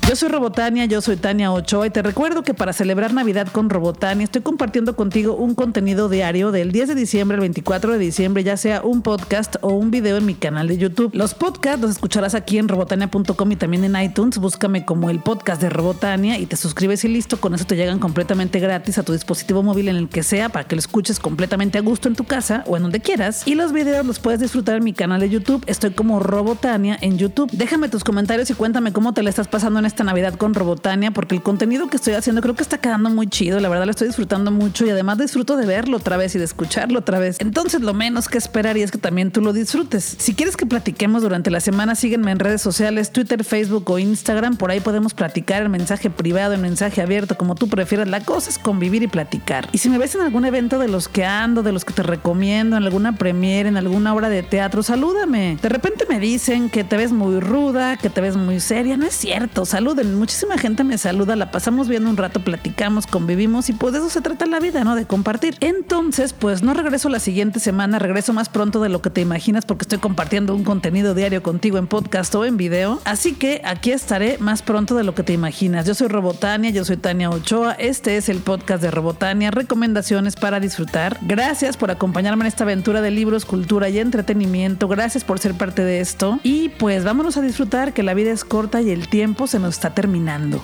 Yo 0.08 0.16
soy 0.16 0.30
Robotania, 0.30 0.86
yo 0.86 1.02
soy 1.02 1.16
Tania 1.16 1.52
Ochoa 1.52 1.86
y 1.86 1.90
te 1.90 2.00
recuerdo 2.00 2.42
que 2.42 2.54
para 2.54 2.72
celebrar 2.72 3.12
Navidad 3.12 3.46
con 3.48 3.68
Robotania 3.68 4.24
estoy 4.24 4.40
compartiendo 4.40 4.96
contigo 4.96 5.34
un 5.34 5.54
contenido 5.54 6.08
diario 6.08 6.50
del 6.50 6.72
10 6.72 6.88
de 6.88 6.94
diciembre 6.94 7.34
al 7.34 7.42
24 7.42 7.92
de 7.92 7.98
diciembre, 7.98 8.42
ya 8.42 8.56
sea 8.56 8.80
un 8.80 9.02
podcast 9.02 9.56
o 9.60 9.74
un 9.74 9.90
video 9.90 10.16
en 10.16 10.24
mi 10.24 10.32
canal 10.32 10.66
de 10.66 10.78
YouTube. 10.78 11.10
Los 11.12 11.34
podcasts 11.34 11.82
los 11.82 11.90
escucharás 11.90 12.34
aquí 12.34 12.56
en 12.56 12.68
robotania.com 12.68 13.52
y 13.52 13.56
también 13.56 13.84
en 13.84 14.02
iTunes. 14.02 14.38
Búscame 14.38 14.86
como 14.86 15.10
el 15.10 15.20
podcast 15.20 15.60
de 15.60 15.68
Robotania 15.68 16.38
y 16.38 16.46
te 16.46 16.56
suscribes 16.56 17.04
y 17.04 17.08
listo. 17.08 17.38
Con 17.38 17.52
eso 17.52 17.66
te 17.66 17.76
llegan 17.76 17.98
completamente 17.98 18.60
gratis 18.60 18.96
a 18.96 19.02
tu 19.02 19.12
dispositivo 19.12 19.62
móvil 19.62 19.88
en 19.88 19.96
el 19.96 20.08
que 20.08 20.22
sea 20.22 20.48
para 20.48 20.66
que 20.66 20.74
lo 20.74 20.80
escuches 20.80 21.20
completamente 21.20 21.76
a 21.76 21.82
gusto 21.82 22.08
en 22.08 22.16
tu 22.16 22.24
casa 22.24 22.64
o 22.66 22.78
en 22.78 22.82
donde 22.84 23.00
quieras. 23.00 23.46
Y 23.46 23.56
los 23.56 23.74
videos 23.74 24.06
los 24.06 24.20
puedes 24.20 24.40
disfrutar 24.40 24.76
en 24.76 24.84
mi 24.84 24.94
canal 24.94 25.20
de 25.20 25.28
YouTube. 25.28 25.62
Estoy 25.66 25.90
como 25.90 26.18
Robotania 26.18 26.96
en 26.98 27.18
YouTube. 27.18 27.50
Déjame 27.52 27.90
tus 27.90 28.04
comentarios 28.04 28.48
y 28.48 28.54
cuéntame 28.54 28.94
cómo 28.94 29.12
te 29.12 29.22
le 29.22 29.28
estás 29.28 29.48
pasando 29.48 29.80
en 29.80 29.84
este 29.84 29.97
Navidad 30.04 30.34
con 30.34 30.54
Robotania, 30.54 31.10
porque 31.10 31.34
el 31.34 31.42
contenido 31.42 31.88
que 31.88 31.96
estoy 31.96 32.14
haciendo 32.14 32.42
creo 32.42 32.54
que 32.54 32.62
está 32.62 32.78
quedando 32.78 33.10
muy 33.10 33.26
chido. 33.26 33.60
La 33.60 33.68
verdad 33.68 33.84
lo 33.84 33.90
estoy 33.90 34.08
disfrutando 34.08 34.50
mucho 34.50 34.86
y 34.86 34.90
además 34.90 35.18
disfruto 35.18 35.56
de 35.56 35.66
verlo 35.66 35.96
otra 35.96 36.16
vez 36.16 36.34
y 36.34 36.38
de 36.38 36.44
escucharlo 36.44 37.00
otra 37.00 37.18
vez. 37.18 37.36
Entonces, 37.40 37.80
lo 37.80 37.94
menos 37.94 38.28
que 38.28 38.38
esperaría 38.38 38.84
es 38.84 38.90
que 38.90 38.98
también 38.98 39.30
tú 39.30 39.40
lo 39.40 39.52
disfrutes. 39.52 40.16
Si 40.18 40.34
quieres 40.34 40.56
que 40.56 40.66
platiquemos 40.66 41.22
durante 41.22 41.50
la 41.50 41.60
semana, 41.60 41.94
sígueme 41.94 42.30
en 42.30 42.38
redes 42.38 42.62
sociales, 42.62 43.12
Twitter, 43.12 43.44
Facebook 43.44 43.90
o 43.90 43.98
Instagram. 43.98 44.56
Por 44.56 44.70
ahí 44.70 44.80
podemos 44.80 45.14
platicar 45.14 45.62
en 45.62 45.70
mensaje 45.70 46.10
privado, 46.10 46.54
en 46.54 46.62
mensaje 46.62 47.02
abierto, 47.02 47.36
como 47.36 47.54
tú 47.54 47.68
prefieras. 47.68 48.08
La 48.08 48.20
cosa 48.20 48.50
es 48.50 48.58
convivir 48.58 49.02
y 49.02 49.08
platicar. 49.08 49.68
Y 49.72 49.78
si 49.78 49.88
me 49.88 49.98
ves 49.98 50.14
en 50.14 50.22
algún 50.22 50.44
evento 50.44 50.78
de 50.78 50.88
los 50.88 51.08
que 51.08 51.24
ando, 51.24 51.62
de 51.62 51.72
los 51.72 51.84
que 51.84 51.92
te 51.92 52.02
recomiendo, 52.02 52.76
en 52.76 52.84
alguna 52.84 53.16
premiere, 53.16 53.68
en 53.68 53.76
alguna 53.76 54.14
obra 54.14 54.28
de 54.28 54.42
teatro, 54.42 54.82
salúdame. 54.82 55.58
De 55.60 55.68
repente 55.68 56.06
me 56.08 56.18
dicen 56.20 56.70
que 56.70 56.84
te 56.84 56.96
ves 56.96 57.12
muy 57.12 57.40
ruda, 57.40 57.96
que 57.96 58.10
te 58.10 58.20
ves 58.20 58.36
muy 58.36 58.60
seria. 58.60 58.96
No 58.96 59.06
es 59.06 59.14
cierto. 59.14 59.66
Muchísima 59.94 60.58
gente 60.58 60.84
me 60.84 60.98
saluda, 60.98 61.34
la 61.34 61.50
pasamos 61.50 61.88
viendo 61.88 62.10
un 62.10 62.18
rato, 62.18 62.40
platicamos, 62.40 63.06
convivimos 63.06 63.70
y 63.70 63.72
pues 63.72 63.94
de 63.94 64.00
eso 64.00 64.10
se 64.10 64.20
trata 64.20 64.44
la 64.44 64.60
vida, 64.60 64.84
¿no? 64.84 64.94
De 64.94 65.06
compartir. 65.06 65.56
Entonces, 65.60 66.34
pues 66.34 66.62
no 66.62 66.74
regreso 66.74 67.08
la 67.08 67.20
siguiente 67.20 67.58
semana, 67.58 67.98
regreso 67.98 68.34
más 68.34 68.50
pronto 68.50 68.82
de 68.82 68.90
lo 68.90 69.00
que 69.00 69.08
te 69.08 69.22
imaginas 69.22 69.64
porque 69.64 69.84
estoy 69.84 69.98
compartiendo 69.98 70.54
un 70.54 70.62
contenido 70.62 71.14
diario 71.14 71.42
contigo 71.42 71.78
en 71.78 71.86
podcast 71.86 72.34
o 72.34 72.44
en 72.44 72.58
video. 72.58 73.00
Así 73.04 73.32
que 73.32 73.62
aquí 73.64 73.90
estaré 73.90 74.36
más 74.38 74.60
pronto 74.60 74.94
de 74.94 75.04
lo 75.04 75.14
que 75.14 75.22
te 75.22 75.32
imaginas. 75.32 75.86
Yo 75.86 75.94
soy 75.94 76.08
Robotania, 76.08 76.70
yo 76.70 76.84
soy 76.84 76.98
Tania 76.98 77.30
Ochoa. 77.30 77.72
Este 77.72 78.18
es 78.18 78.28
el 78.28 78.38
podcast 78.38 78.82
de 78.82 78.90
Robotania, 78.90 79.50
recomendaciones 79.50 80.36
para 80.36 80.60
disfrutar. 80.60 81.18
Gracias 81.22 81.78
por 81.78 81.90
acompañarme 81.90 82.44
en 82.44 82.48
esta 82.48 82.64
aventura 82.64 83.00
de 83.00 83.10
libros, 83.10 83.46
cultura 83.46 83.88
y 83.88 83.98
entretenimiento. 83.98 84.86
Gracias 84.86 85.24
por 85.24 85.38
ser 85.38 85.54
parte 85.54 85.82
de 85.82 86.00
esto. 86.00 86.40
Y 86.42 86.68
pues 86.68 87.04
vámonos 87.04 87.38
a 87.38 87.40
disfrutar 87.40 87.94
que 87.94 88.02
la 88.02 88.12
vida 88.12 88.32
es 88.32 88.44
corta 88.44 88.82
y 88.82 88.90
el 88.90 89.08
tiempo 89.08 89.46
se 89.46 89.58
está 89.68 89.90
terminando. 89.90 90.62